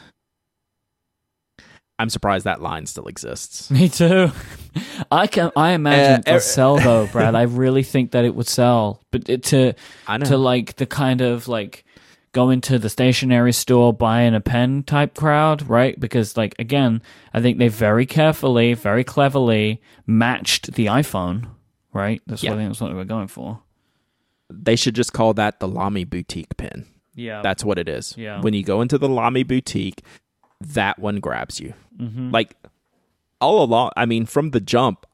[1.98, 3.70] I'm surprised that line still exists.
[3.70, 4.30] Me too.
[5.10, 5.50] I can.
[5.56, 7.34] I imagine Uh, it'll er- sell though, Brad.
[7.34, 9.74] I really think that it would sell, but it, to
[10.06, 10.26] I know.
[10.26, 11.84] to like the kind of like
[12.32, 15.98] going to the stationery store buying a pen type crowd, right?
[15.98, 17.02] Because like again,
[17.34, 21.46] I think they very carefully, very cleverly matched the iPhone,
[21.92, 22.20] right?
[22.26, 22.50] That's Yeah.
[22.50, 23.60] what I think that's what they were going for.
[24.50, 26.86] they should just call that the Lamy Boutique pin.
[27.14, 27.42] Yeah.
[27.42, 28.14] That's what it is.
[28.16, 28.40] Yeah.
[28.40, 30.02] When you go into the Lamy boutique,
[30.60, 31.74] that one grabs you.
[31.98, 32.56] hmm Like
[33.40, 35.06] all along, I mean, from the jump,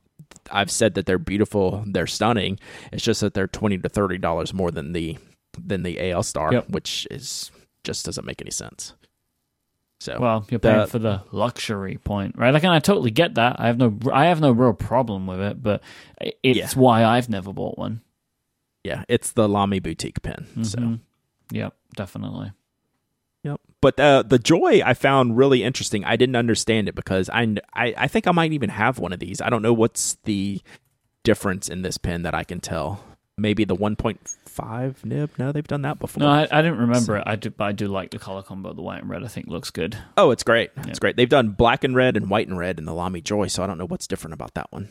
[0.51, 2.59] I've said that they're beautiful, they're stunning.
[2.92, 5.18] It's just that they're twenty to thirty dollars more than the
[5.59, 6.70] than the AL Star, Yep.
[6.70, 7.51] which is
[7.84, 8.95] just doesn't make any sense.
[10.01, 12.53] So Well, you're paying The- for the luxury point, right?
[12.53, 13.57] Like, and I totally get that.
[13.59, 15.82] I have no, I have no real problem with it, but
[16.42, 16.80] it's Yeah.
[16.80, 18.01] why I've never bought one.
[18.82, 20.47] yeah, it's the Lamy boutique pin.
[20.64, 21.01] So Mhm.
[21.53, 22.53] Yep, definitely.
[23.45, 23.61] Yep.
[23.80, 26.05] But uh, the joy I found really interesting.
[26.05, 27.42] I didn't understand it because I,
[27.72, 29.40] I I think I might even have one of these.
[29.40, 30.61] I don't know what's the
[31.22, 33.05] difference in this pen that I can tell.
[33.36, 35.30] Maybe the 1.5 nib.
[35.38, 36.20] No, they've done that before.
[36.20, 37.24] No, I, I didn't remember it.
[37.26, 38.72] I do, but I do like the color combo.
[38.72, 39.99] The white and red, I think, looks good.
[40.16, 40.70] oh, it's great.
[40.76, 40.84] Yeah.
[40.86, 41.16] It's great.
[41.16, 43.66] They've done black and red and white and red in the Lamy Joy, so I
[43.66, 44.88] don't know what's different about that one.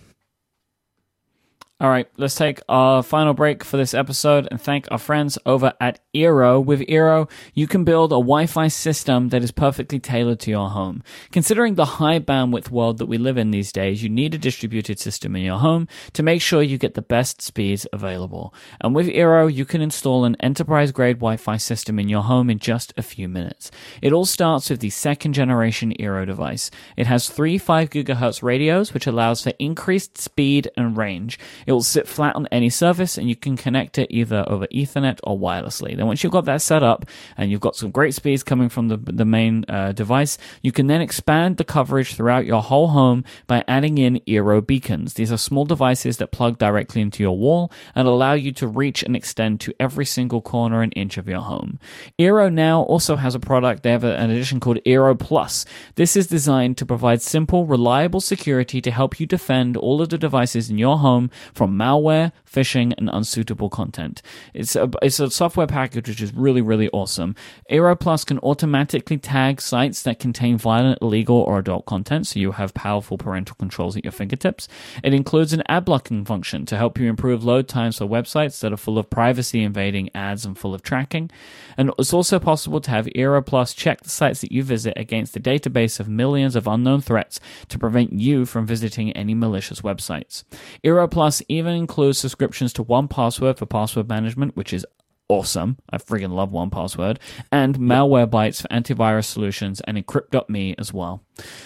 [1.79, 5.73] All right, let's take our final break for this episode and thank our friends over
[5.81, 6.63] at Eero.
[6.63, 10.69] With Eero, you can build a Wi Fi system that is perfectly tailored to your
[10.69, 11.03] home.
[11.31, 14.99] Considering the high bandwidth world that we live in these days, you need a distributed
[14.99, 18.53] system in your home to make sure you get the best speeds available.
[18.79, 22.49] And with Eero, you can install an enterprise grade Wi Fi system in your home
[22.49, 23.71] in just a few minutes.
[24.01, 26.69] It all starts with the second generation Eero device.
[26.95, 31.39] It has three 5 gigahertz radios, which allows for increased speed and range.
[31.65, 35.19] It will sit flat on any surface and you can connect it either over Ethernet
[35.23, 36.02] or wirelessly.
[36.07, 37.05] Once you've got that set up
[37.37, 40.87] and you've got some great speeds coming from the, the main uh, device, you can
[40.87, 45.15] then expand the coverage throughout your whole home by adding in Eero beacons.
[45.15, 49.03] These are small devices that plug directly into your wall and allow you to reach
[49.03, 51.79] and extend to every single corner and inch of your home.
[52.19, 55.65] Eero now also has a product, they have an edition called Eero Plus.
[55.95, 60.17] This is designed to provide simple, reliable security to help you defend all of the
[60.17, 64.21] devices in your home from malware, phishing, and unsuitable content.
[64.53, 67.35] It's a, it's a software package which is really, really awesome.
[67.71, 72.51] Eero Plus can automatically tag sites that contain violent, illegal, or adult content, so you
[72.53, 74.67] have powerful parental controls at your fingertips.
[75.03, 78.71] It includes an ad blocking function to help you improve load times for websites that
[78.71, 81.31] are full of privacy invading ads and full of tracking.
[81.77, 85.35] And it's also possible to have Eero Plus check the sites that you visit against
[85.35, 87.39] a database of millions of unknown threats
[87.69, 90.43] to prevent you from visiting any malicious websites.
[90.83, 94.85] Eero Plus even includes subscriptions to 1Password for password management, which is
[95.29, 95.77] awesome.
[95.89, 97.17] I friggin' love 1Password
[97.53, 101.23] and Malwarebytes for antivirus solutions and encrypt.me as well.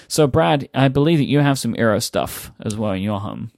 [0.08, 3.52] So Brad, I believe that you have some Eero stuff as well in your home.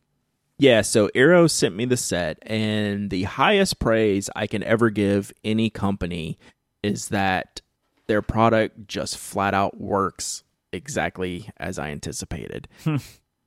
[0.58, 5.34] Yeah, so Eero sent me the set, and the highest praise I can ever give
[5.44, 6.38] any company
[6.84, 7.60] is that
[8.08, 12.70] their product just flat out works exactly as I anticipated.
[12.86, 12.98] Hmm.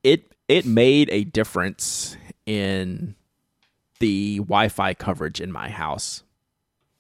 [0.03, 2.17] it it made a difference
[2.47, 3.15] in
[4.03, 6.25] the Wi-Fi coverage in my house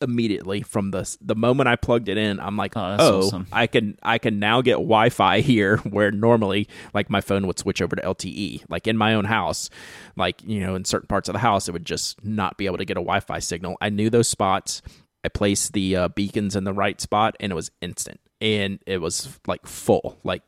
[0.00, 2.40] immediately from the the moment I plugged it in.
[2.40, 3.46] I'm like, Oh, oh, awesome.
[3.52, 7.82] I can I can now get Wi-Fi here where normally like my phone would switch
[7.82, 8.64] over to LTE.
[8.68, 9.68] Like in my own house,
[10.16, 12.78] like you know in certain parts of the house it would just not be able
[12.78, 13.76] to get a Wi-Fi signal.
[13.80, 14.82] I knew those spots.
[15.24, 18.98] I placed the uh, beacons in the right spot and it was instant and it
[18.98, 20.18] was like full.
[20.24, 20.42] Like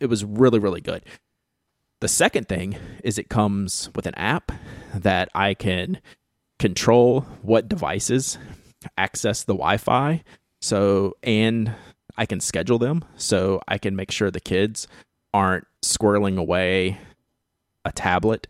[0.00, 1.04] it was really really good.
[2.00, 4.52] The second thing is it comes with an app
[4.94, 6.00] that I can
[6.58, 8.38] control what devices
[8.96, 10.22] access the Wi-Fi.
[10.60, 11.72] So and
[12.16, 14.86] I can schedule them so I can make sure the kids
[15.34, 16.98] aren't squirreling away
[17.84, 18.46] a tablet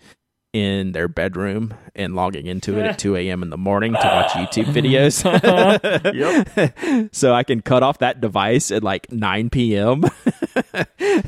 [0.58, 3.42] in their bedroom and logging into it at 2 a.m.
[3.42, 5.24] in the morning to watch YouTube videos.
[6.14, 7.08] yep.
[7.12, 10.04] so I can cut off that device at like 9 p.m.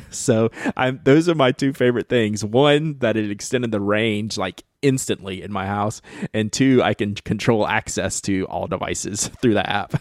[0.09, 2.43] so I'm those are my two favorite things.
[2.43, 6.01] One that it extended the range like instantly in my house,
[6.33, 9.93] and two I can control access to all devices through the app.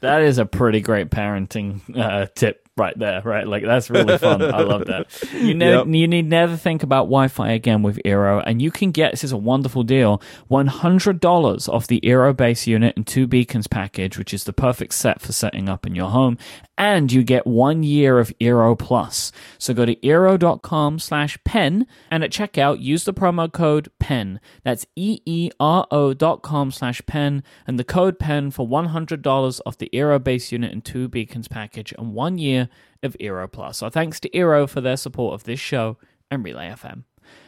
[0.00, 3.46] that is a pretty great parenting uh, tip right there, right?
[3.46, 4.42] Like that's really fun.
[4.42, 5.06] I love that.
[5.40, 5.86] You ne- yep.
[5.86, 9.32] you need never think about Wi-Fi again with Eero, and you can get this is
[9.32, 14.18] a wonderful deal: one hundred dollars off the Eero base unit and two beacons package,
[14.18, 16.38] which is the perfect set for setting up in your home,
[16.80, 19.32] and you get one year of Eero Plus.
[19.58, 24.40] So go to eero.com slash pen, and at checkout use the promo code pen.
[24.64, 28.86] That's e e r o dot com slash pen, and the code pen for one
[28.86, 32.70] hundred dollars off the Eero base unit and two beacons package, and one year
[33.02, 33.78] of Eero Plus.
[33.78, 35.98] So thanks to Eero for their support of this show
[36.30, 37.04] and Relay FM.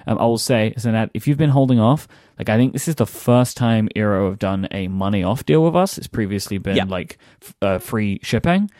[0.06, 2.06] Um, I will say, is that if you've been holding off,
[2.38, 5.64] like I think this is the first time Eero have done a money off deal
[5.64, 5.96] with us.
[5.96, 6.84] It's previously been yeah.
[6.84, 8.70] like f- uh, free shipping.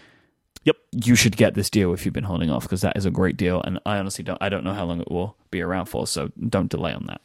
[0.65, 3.11] Yep, you should get this deal if you've been holding off because that is a
[3.11, 4.39] great deal, and I honestly don't.
[4.41, 7.21] I don't know how long it will be around for, so don't delay on that.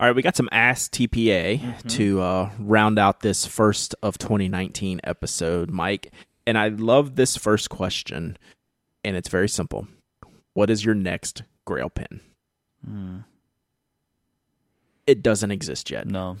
[0.00, 1.88] All right, we got some Ask TPA mm-hmm.
[1.88, 6.06] to uh, round out this first of 2019 episode, Myke.
[6.46, 8.38] And I love this first question,
[9.04, 9.88] and it's very simple.
[10.54, 12.20] What is your next grail pin?
[12.88, 13.24] Mm.
[15.06, 16.06] It doesn't exist yet.
[16.06, 16.38] No.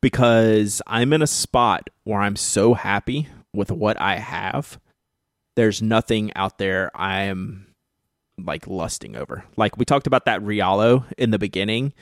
[0.00, 4.78] Because I'm in a spot where I'm so happy with what I have.
[5.56, 7.74] There's nothing out there I'm
[8.38, 9.44] like lusting over.
[9.56, 11.92] Like we talked about that Realo in the beginning.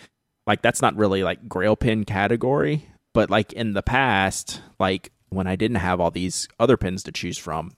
[0.47, 5.47] Like that's not really like grail pin category, but like in the past, like when
[5.47, 7.73] I didn't have all these other pins to choose from,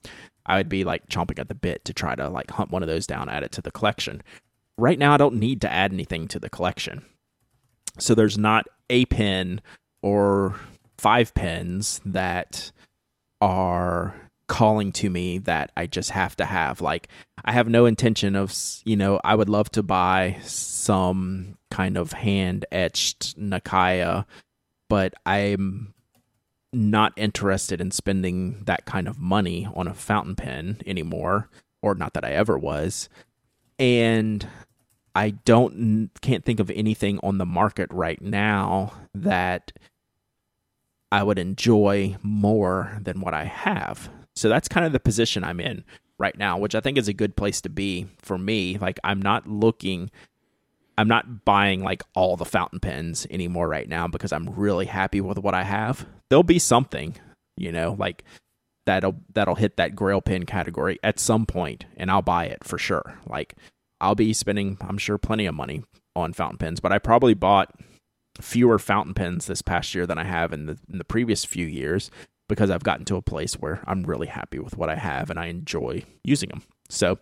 [0.45, 2.89] I would be like chomping at the bit to try to like hunt one of
[2.89, 4.23] those down, add it to the collection.
[4.77, 7.05] Right now, I don't need to add anything to the collection.
[7.99, 9.61] So there's not a pin
[10.03, 10.57] or
[10.97, 12.71] five pins that
[13.41, 14.15] are
[14.49, 16.81] calling to me that I just have to have.
[16.81, 17.09] Like,
[17.45, 22.13] I have no intention of, you know, I would love to buy some kind of
[22.13, 24.25] hand etched Nakaya,
[24.89, 25.93] but I'm
[26.73, 31.49] not interested in spending that kind of money on a fountain pen anymore,
[31.83, 33.09] or not that I ever was.
[33.79, 34.47] And
[35.15, 39.73] I don't can't think of anything on the market right now that
[41.11, 44.11] I would enjoy more than what I have.
[44.37, 45.85] So that's kind of the position I'm in
[46.19, 48.79] right now, which I think is a good place to be for me.
[48.79, 50.11] Like I'm not looking
[50.99, 55.21] I'm not buying like all the fountain pens anymore right now because I'm really happy
[55.21, 56.05] with what I have.
[56.29, 57.15] There'll be something,
[57.57, 58.25] you know, like
[58.85, 62.79] that'll that'll hit that grail pin category at some point and I'll buy it for
[62.79, 63.17] sure.
[63.27, 63.55] Like
[64.01, 65.85] I'll be spending I'm sure plenty of money
[66.17, 67.73] on fountain pens, but I probably bought
[68.41, 71.67] fewer fountain pens this past year than I have in the in the previous few
[71.67, 72.11] years
[72.49, 75.39] because I've gotten to a place where I'm really happy with what I have and
[75.39, 76.63] I enjoy using them.
[76.89, 77.19] So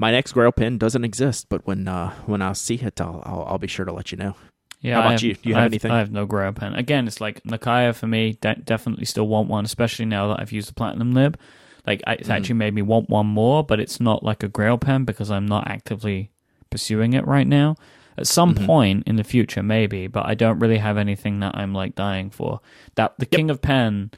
[0.00, 3.44] my next grail pen doesn't exist, but when uh, when I see it, I'll, I'll,
[3.50, 4.34] I'll be sure to let you know.
[4.80, 5.34] Yeah, How about have, you?
[5.34, 5.92] Do you have, have, anything?
[5.92, 6.74] I have no grail pen.
[6.74, 8.32] Again, it's like Nakaya for me.
[8.32, 11.38] De- definitely still want one, especially now that I've used the platinum nib.
[11.86, 12.32] Like it's mm.
[12.32, 15.46] actually made me want one more, but it's not like a grail pen because I'm
[15.46, 16.32] not actively
[16.68, 17.76] pursuing it right now.
[18.18, 18.66] At some mm-hmm.
[18.66, 22.30] point in the future, maybe, but I don't really have anything that I'm like dying
[22.30, 22.60] for.
[22.96, 23.38] That the yep.
[23.38, 24.10] King of Pen,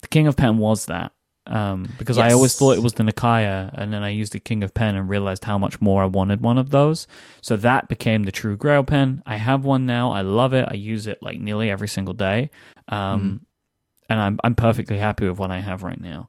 [0.00, 1.12] the King of Pen was that
[1.46, 2.30] um, because yes.
[2.30, 4.96] I always thought it was the Nakaya, and then I used the King of Pen
[4.96, 7.06] and realized how much more I wanted one of those.
[7.40, 9.22] So that became the True Grail pen.
[9.26, 10.12] I have one now.
[10.12, 10.66] I love it.
[10.68, 12.50] I use it like nearly every single day,
[12.88, 13.46] um, mm.
[14.10, 16.28] and I'm I'm perfectly happy with what I have right now.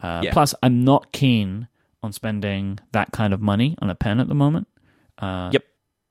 [0.00, 0.32] Uh, yeah.
[0.32, 1.68] Plus, I'm not keen
[2.02, 4.66] on spending that kind of money on a pen at the moment.
[5.18, 5.64] Uh, yep,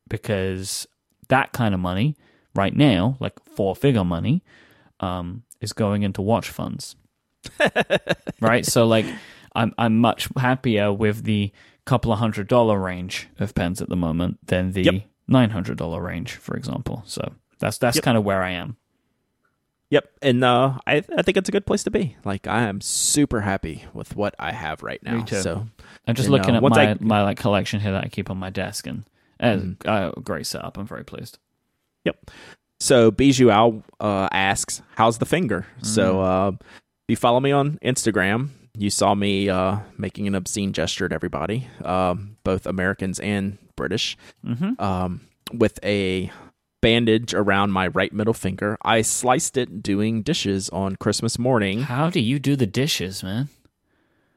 [0.09, 0.87] because
[1.27, 2.15] that kind of money
[2.53, 4.43] right now, like four figure money,
[4.99, 6.95] um, is going into watch funds
[8.41, 8.65] right?
[8.65, 9.05] So like
[9.55, 11.51] I'm I'm much happier with the
[11.85, 14.95] couple of hundred dollar range of pens at the moment than the yep.
[15.27, 17.03] nine hundred dollar range, for example.
[17.05, 18.03] So that's that's yep.
[18.03, 18.77] kind of where I am.
[19.91, 22.17] Yep, and uh, I I think it's a good place to be.
[22.25, 25.25] Like I am super happy with what I have right now.
[25.25, 25.67] So
[26.07, 26.97] I'm just looking uh, at my I...
[26.99, 29.05] my like collection here that I keep on my desk, and
[29.39, 29.89] it's mm-hmm.
[29.89, 30.77] a great setup.
[30.77, 31.39] I'm very pleased.
[32.05, 32.31] Yep.
[32.79, 35.85] So Bijou Al uh, asks, "How's the finger?" Mm.
[35.85, 36.51] So uh,
[37.07, 41.67] you follow me on Instagram, you saw me uh, making an obscene gesture at everybody,
[41.83, 44.81] um, both Americans and British, mm-hmm.
[44.81, 45.21] um,
[45.53, 46.31] with a
[46.81, 48.77] bandage around my right middle finger.
[48.83, 51.81] I sliced it doing dishes on Christmas morning.
[51.83, 53.49] How do you do the dishes, man?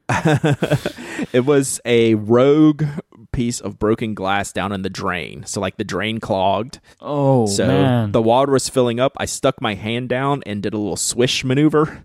[1.33, 2.85] it was a rogue
[3.33, 5.45] piece of broken glass down in the drain.
[5.47, 6.81] So like the drain clogged.
[7.01, 8.13] Oh So man.
[8.13, 9.13] the water was filling up.
[9.19, 12.03] I stuck my hand down and did a little swish maneuver,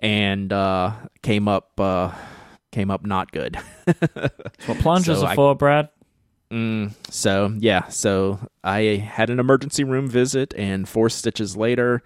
[0.00, 0.92] and uh,
[1.22, 2.12] came up uh,
[2.70, 3.58] came up not good.
[4.66, 5.88] What plungers so are I- for, Brad.
[6.50, 12.02] Mm, so yeah, so I had an emergency room visit, and four stitches later,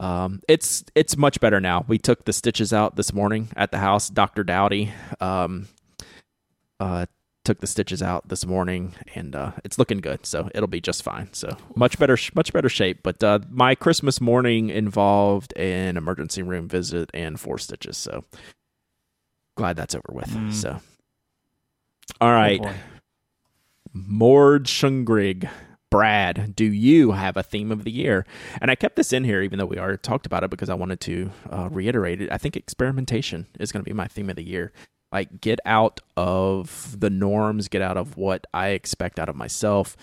[0.00, 1.84] um, it's it's much better now.
[1.86, 4.08] We took the stitches out this morning at the house.
[4.10, 5.68] Doctor Dowdy um,
[6.80, 7.06] uh,
[7.44, 10.26] took the stitches out this morning, and uh, it's looking good.
[10.26, 11.32] So it'll be just fine.
[11.32, 13.02] So much better, much better shape.
[13.02, 17.96] But uh, my Christmas morning involved an emergency room visit and four stitches.
[17.96, 18.24] So
[19.56, 20.30] glad that's over with.
[20.30, 20.52] Mm.
[20.52, 20.80] So.
[22.20, 22.60] All right.
[22.62, 22.74] Oh.
[23.92, 25.48] Mord Shungrig.
[25.94, 28.26] Brad, do you have a theme of the year?
[28.60, 30.74] And I kept this in here, even though we already talked about it, because I
[30.74, 32.32] wanted to uh, reiterate it.
[32.32, 34.72] I think experimentation is going to be my theme of the year.
[35.12, 39.96] Like, get out of the norms, get out of what I expect out of myself,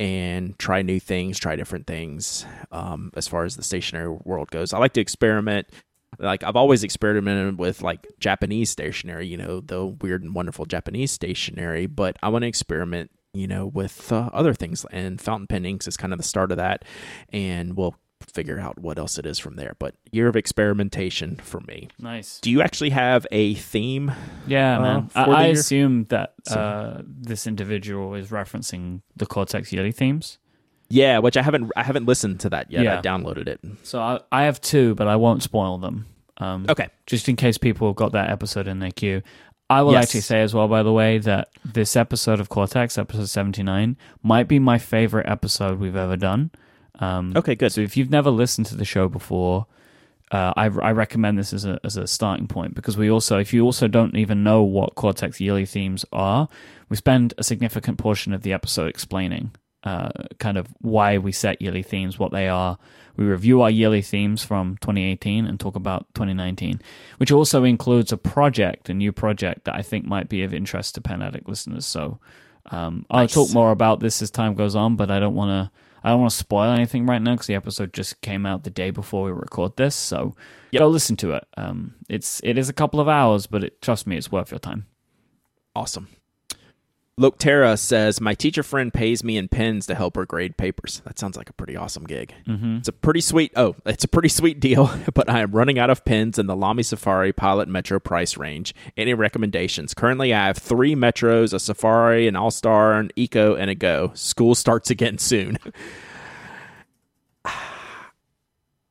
[0.00, 4.72] and try new things, try different things um, as far as the stationery world goes.
[4.72, 5.68] I like to experiment
[6.18, 11.12] like I've always experimented with like Japanese stationery, you know, the weird and wonderful Japanese
[11.12, 14.84] stationery, but I want to experiment, you know, with uh, other things.
[14.90, 16.84] And fountain pen inks is kind of the start of that,
[17.32, 17.94] and we'll
[18.32, 19.76] figure out what else it is from there.
[19.78, 21.88] But year of experimentation for me.
[21.98, 22.40] Nice.
[22.40, 24.12] Do you actually have a theme?
[24.46, 25.10] Yeah, uh, man.
[25.14, 30.38] I, I assume that uh, this individual is referencing the Cortex yearly themes.
[30.88, 32.84] Yeah, which I haven't I haven't listened to that yet.
[32.84, 32.98] Yeah.
[32.98, 33.60] I downloaded it.
[33.82, 36.06] So I, I have two, but I won't spoil them.
[36.38, 36.88] Um, Okay.
[37.06, 39.22] Just in case people have got that episode in their queue.
[39.68, 40.04] I will Yes.
[40.04, 44.46] actually say as well, by the way, that this episode of Cortex, episode 79, might
[44.48, 46.50] be my favorite episode we've ever done.
[47.00, 47.72] Um, Okay, good.
[47.72, 49.66] So if you've never listened to the show before,
[50.30, 53.52] uh, I, I recommend this as a, as a starting point because we also, if
[53.52, 56.48] you also don't even know what Cortex yearly themes are,
[56.88, 59.50] we spend a significant portion of the episode explaining
[59.86, 60.10] uh,
[60.40, 62.76] kind of why we set yearly themes, what they are.
[63.16, 66.82] We review our yearly themes from 2018 and talk about 2019,
[67.18, 70.96] which also includes a project, a new project that I think might be of interest
[70.96, 71.86] to Pen Addict listeners.
[71.86, 72.18] So
[72.72, 75.70] um, I'll talk more about this as time goes on, but I don't want to.
[76.04, 78.70] I don't want to spoil anything right now because the episode just came out the
[78.70, 79.96] day before we record this.
[79.96, 80.36] So
[80.70, 80.80] Yep.
[80.80, 81.44] go listen to it.
[81.56, 84.60] Um, it's it is a couple of hours, but it, trust me, it's worth your
[84.60, 84.86] time.
[85.74, 86.08] Awesome.
[87.18, 91.00] Lokterra says, My teacher friend pays me in pens to help her grade papers.
[91.06, 92.34] That sounds like a pretty awesome gig.
[92.46, 92.76] Mm-hmm.
[92.76, 95.88] It's a pretty sweet, oh, it's a pretty sweet deal, but I am running out
[95.88, 98.74] of pens in the Lamy Safari Pilot Metro price range.
[98.98, 99.94] Any recommendations?
[99.94, 104.10] Currently, I have three Metros, a Safari, an AL Star, an Eco, and a Go.
[104.12, 105.58] School starts again soon.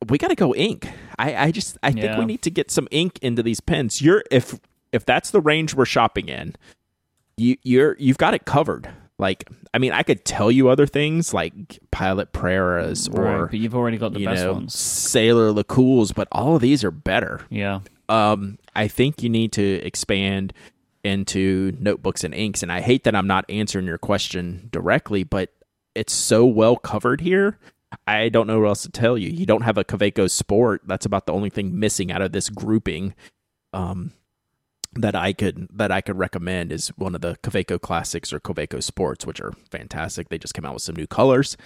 [0.10, 0.90] we got to go ink.
[1.20, 4.02] I, I just, I think we need to get some ink into these pens.
[4.02, 4.60] You're, if,
[4.92, 6.56] if that's the range we're shopping in,
[7.38, 8.90] you you're you've got it covered.
[9.18, 13.60] Like I mean, I could tell you other things like Pilot Preras or right, but
[13.60, 14.78] you've already got the best know ones.
[14.78, 17.42] Sailor Lecoule's, but all of these are better.
[17.50, 17.80] Yeah,
[18.10, 20.54] Um, I think you need to expand
[21.04, 22.64] into notebooks and inks.
[22.64, 25.54] And I hate that I'm not answering your question directly, but
[25.94, 27.58] it's so well covered here.
[28.08, 29.30] I don't know what else to tell you.
[29.30, 30.82] You don't have a Kaweco Sport.
[30.86, 33.14] That's about the only thing missing out of this grouping.
[33.72, 34.12] Um,
[34.96, 38.82] that I could that I could recommend is one of the Kaweco Classics or Kaweco
[38.82, 40.30] Sports, which are fantastic.
[40.30, 41.58] They just came out with some new colors,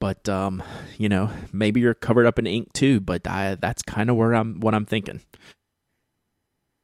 [0.00, 0.62] but um,
[0.98, 3.00] you know, maybe you're covered up in ink too.
[3.00, 5.20] But I, that's kind of where I'm what I'm thinking.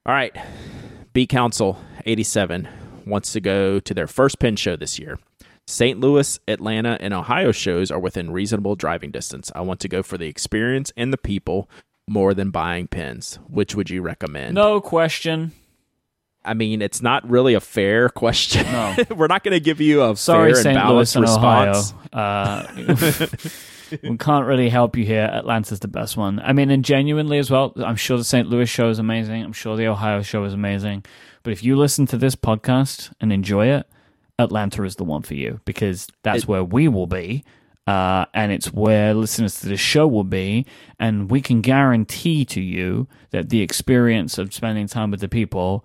[0.04, 0.36] All right,
[1.12, 2.68] B Council eighty seven
[3.06, 5.18] wants to go to their first pen show this year.
[5.68, 5.98] St.
[5.98, 9.50] Louis, Atlanta, and Ohio shows are within reasonable driving distance.
[9.52, 11.68] I want to go for the experience and the people
[12.06, 13.40] more than buying pens.
[13.48, 14.54] Which would you recommend?
[14.54, 15.52] no question.
[16.46, 18.64] I mean, it's not really a fair question.
[18.70, 18.96] No.
[19.16, 20.76] We're not going to give you a Sorry, fair and St.
[20.76, 21.92] Louis balanced and response.
[22.14, 22.22] Ohio.
[22.22, 23.26] Uh,
[24.02, 25.30] we can't really help you here.
[25.32, 26.40] Atlanta's the best one.
[26.40, 28.48] I mean, and genuinely as well, I'm sure the St.
[28.48, 29.42] Louis show is amazing.
[29.44, 31.04] I'm sure the Ohio show is amazing.
[31.42, 33.86] But if you listen to this podcast and enjoy it,
[34.38, 37.44] Atlanta is the one for you because that's It- where we will be.
[37.86, 40.66] Uh, and it's where listeners to the show will be.
[40.98, 45.84] And we can guarantee to you that the experience of spending time with the people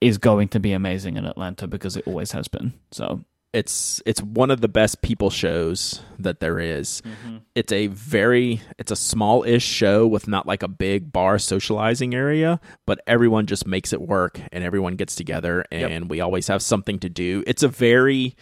[0.00, 2.72] is going to be amazing in Atlanta because it always has been.
[2.90, 7.02] So It's it's one of the best people shows that there is.
[7.02, 7.38] Mm-hmm.
[7.54, 12.60] It's a very it's a small-ish show with not like a big bar socializing area,
[12.86, 16.98] but everyone just makes it work and everyone gets together and we always have something
[17.00, 17.42] to do.
[17.46, 18.36] It's a very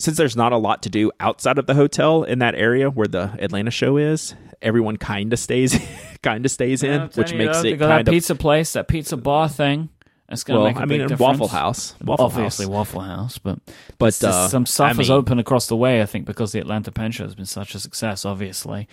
[0.00, 3.06] since there's not a lot to do outside of the hotel in that area where
[3.06, 5.78] the Atlanta show is, everyone kind of stays
[6.22, 9.16] kind of stays in, which you, makes it kind that of pizza place, that pizza
[9.16, 9.90] bar thing,
[10.32, 11.18] It's going to well, make a I mean, big.
[11.18, 12.72] Waffle House, Waffle Obviously, House.
[12.72, 13.58] Waffle House, but
[13.98, 16.00] But, uh, some stuff I is open across the way.
[16.00, 18.24] I think because the Atlanta Pen Show has been such a success.
[18.24, 18.88] Obviously,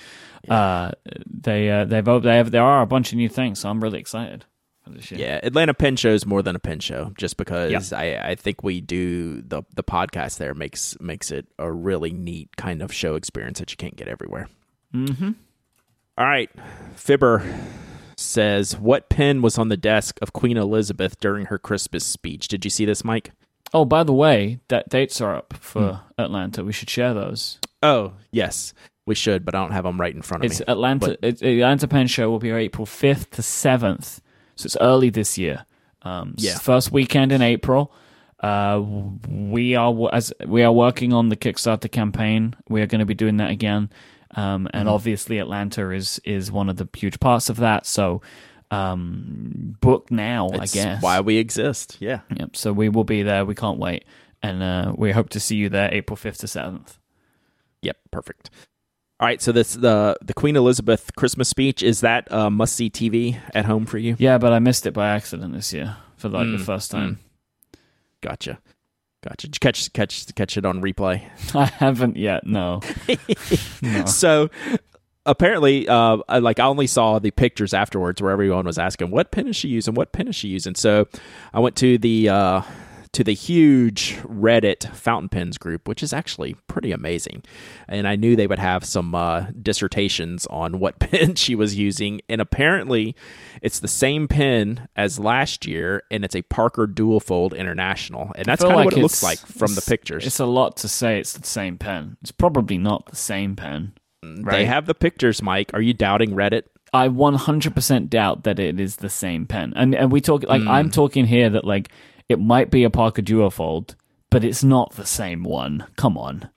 [0.49, 0.91] uh,
[1.25, 3.99] they uh, they've they have there are a bunch of new things, so I'm really
[3.99, 4.45] excited
[4.83, 5.19] for this year.
[5.19, 8.63] Yeah, Atlanta Pen Show is more than a pen show, just because I, I think
[8.63, 13.15] we do the the podcast there makes makes it a really neat kind of show
[13.15, 14.49] experience that you can't get everywhere.
[14.93, 15.31] Mm-hmm.
[16.17, 16.49] All right,
[16.95, 17.45] Fibber
[18.29, 22.47] says what pen was on the desk of Queen Elizabeth during her Christmas speech?
[22.47, 23.31] Did you see this, Myke?
[23.73, 26.21] Oh, by the way, that dates are up for Hmm.
[26.21, 26.63] Atlanta.
[26.63, 27.59] We should share those.
[27.83, 28.73] Oh, yes,
[29.05, 30.65] we should, but I don't have them right in front of It's me.
[30.67, 31.17] Atlanta.
[31.21, 34.21] It's, Atlanta Pen Show will be April fifth to seventh,
[34.55, 35.65] so it's early this year.
[36.01, 36.57] Um, Yeah.
[36.57, 37.91] first weekend in April.
[38.41, 38.81] Uh,
[39.29, 42.55] we are as we are working on the Kickstarter campaign.
[42.69, 43.89] We are going to be doing that again,
[44.35, 44.89] um, and Mm-hmm.
[44.95, 47.85] obviously Atlanta is is one of the huge parts of that.
[47.85, 48.21] So,
[48.71, 51.01] um, book now, It's I guess.
[51.01, 51.97] why we exist.
[51.99, 52.21] Yeah.
[52.35, 52.55] Yep.
[52.55, 53.43] So we will be there.
[53.45, 54.05] We can't wait,
[54.43, 56.97] and uh, we hope to see you there April fifth to seventh.
[57.81, 58.49] Yep, perfect.
[59.21, 62.89] All right, so this the the Queen Elizabeth Christmas speech is that uh, must see
[62.89, 64.15] TV at home for you?
[64.19, 67.19] Yeah, but I missed it by accident this year for like the Mm, first time.
[68.21, 68.59] Gotcha,
[69.21, 69.47] gotcha.
[69.47, 71.23] Did you catch catch catch it on replay?
[71.55, 72.45] I haven't yet.
[72.45, 72.81] No.
[73.81, 74.05] no.
[74.05, 74.49] So
[75.25, 79.31] apparently, uh, I, like I only saw the pictures afterwards where everyone was asking what
[79.31, 80.75] pen is she using, what pen is she using.
[80.75, 81.07] So
[81.53, 82.61] I went to the uh,
[83.11, 87.43] to the huge Reddit fountain pens group, which is actually pretty amazing,
[87.87, 92.21] and I knew they would have some uh, dissertations on what pen she was using,
[92.29, 93.15] and apparently
[93.61, 98.61] it's the same pen as last year, and it's a Parker Duofold International, and that's
[98.61, 100.25] kind of like what it looks like from the pictures.
[100.25, 102.17] It's a lot to say it's the same pen.
[102.21, 103.93] It's probably not the same pen.
[104.21, 105.73] They have the pictures, Myke.
[105.73, 106.63] Are you doubting Reddit?
[106.93, 109.73] I 100% doubt that it is the same pen.
[109.75, 110.67] And and we talk like Hmm.
[110.67, 111.89] I'm talking here that like
[112.29, 113.95] it might be a Parker Duofold,
[114.29, 115.87] but it's not the same one.
[115.97, 116.49] Come on.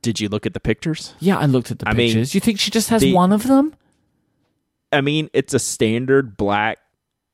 [0.00, 1.14] Did you look at the pictures?
[1.20, 2.34] Yeah, I looked at the I mean, pictures.
[2.34, 3.74] you think she just has the- one of them?
[4.90, 6.78] I mean, it's a standard black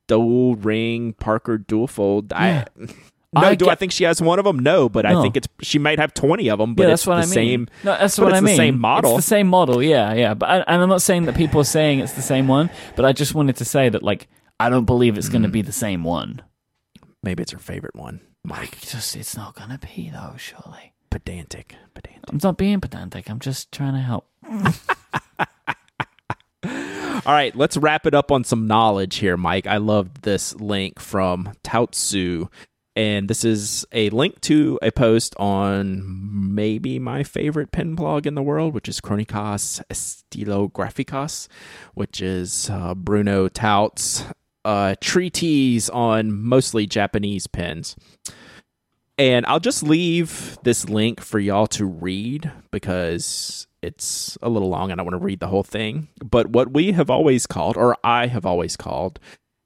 [0.08, 2.32] dual ring Parker Duofold.
[2.32, 2.64] Yeah.
[2.76, 2.82] I
[3.32, 4.58] no, I do I think she has one of them?
[4.58, 6.74] No, but I think it's she might have twenty of them.
[6.74, 7.32] But yeah, it's that's what the I mean.
[7.32, 7.68] same.
[7.84, 8.56] no, that's what it's I the mean.
[8.56, 9.16] same model.
[9.16, 9.82] It's the same model.
[9.82, 10.34] Yeah, yeah.
[10.34, 13.04] But I, and I'm not saying that people are saying it's the same one, but
[13.04, 14.28] I just wanted to say that like
[14.58, 15.52] I don't believe it's going to mm.
[15.52, 16.42] be the same one.
[17.24, 18.20] Maybe it's her favorite one.
[18.46, 20.34] Myke, just it's not to be though.
[20.36, 20.92] Surely.
[21.08, 22.22] pedantic, pedantic.
[22.28, 23.30] I'm not being pedantic.
[23.30, 24.28] I'm just trying to help.
[27.26, 29.66] All right, let's wrap it up on some knowledge here, Myke.
[29.66, 32.48] I love this link from Tautsu.
[32.96, 36.02] And this is a link to a post on
[36.54, 41.48] maybe my favorite pen blog in the world, which is Crónicas Estilográficas,
[41.94, 44.24] which is uh, Bruno Taunay's
[44.64, 47.96] uh, treatise on mostly Japanese pens.
[49.16, 54.90] And I'll just leave this link for y'all to read because it's a little long.
[54.90, 56.08] And I want to read the whole thing.
[56.24, 59.20] But what we have always called, or I have always called,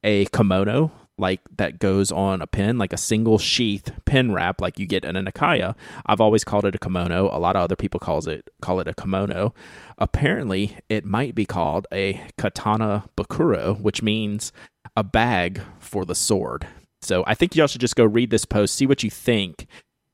[0.05, 4.78] a kimono, like that goes on a pen, like a single sheath pen wrap, like
[4.78, 5.74] you get in a Nakaya.
[6.07, 7.28] I've always called it a kimono.
[7.32, 9.55] A lot of other people calls it call it a kimono.
[9.99, 14.53] Apparently, it might be called a katana bukuro, which means
[14.99, 16.66] a bag for the sword.
[17.01, 19.68] So I think y'all should just go read this post, see what you think,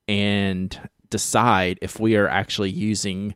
[0.07, 0.79] and
[1.09, 3.35] decide if we are actually using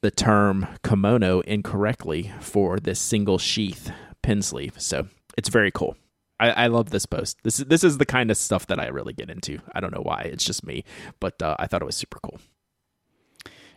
[0.00, 4.74] the term kimono incorrectly for this single sheath pen sleeve.
[4.78, 5.06] So
[5.38, 5.96] it's very cool.
[6.40, 7.38] I, I love this post.
[7.44, 9.60] This is this is the kind of stuff that I really get into.
[9.72, 10.22] I don't know why.
[10.22, 10.82] It's just me,
[11.20, 12.40] but uh, I thought it was super cool.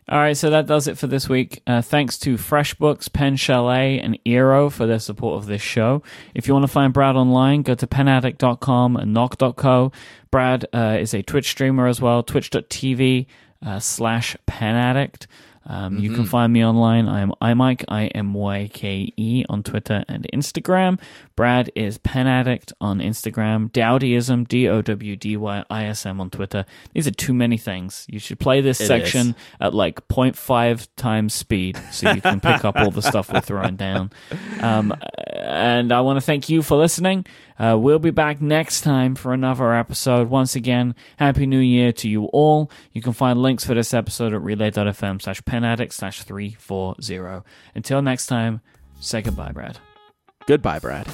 [0.09, 1.61] All right, so that does it for this week.
[1.65, 6.03] Uh, thanks to FreshBooks, Pen Chalet, and Eero for their support of this show.
[6.35, 9.93] If you want to find Brad online, go to penaddict.com and nock.co.
[10.29, 13.27] Brad uh, is a Twitch streamer as well, twitch.tv
[13.65, 15.27] uh, slash penaddict.
[15.65, 17.07] Um, You can find me online.
[17.07, 20.99] I am iMyke, I M Y K E on Twitter and Instagram.
[21.35, 23.71] Brad is Pen Addict on Instagram.
[23.71, 26.65] Dowdyism, D O W D Y I S M on Twitter.
[26.93, 28.05] These are too many things.
[28.09, 29.35] You should play this It section is.
[29.61, 33.75] at like 0.5 times speed so you can pick up all the stuff we're throwing
[33.77, 34.11] down.
[34.59, 34.93] Um,
[35.33, 37.25] and I want to thank you for listening.
[37.57, 40.27] Uh, we'll be back next time for another episode.
[40.29, 42.69] Once again, Happy New Year to you all.
[42.91, 47.45] You can find links for this episode at relay.fm slash penaddict slash 340.
[47.75, 48.61] Until next time,
[48.99, 49.77] say goodbye, Brad.
[50.47, 51.07] Goodbye, Brad.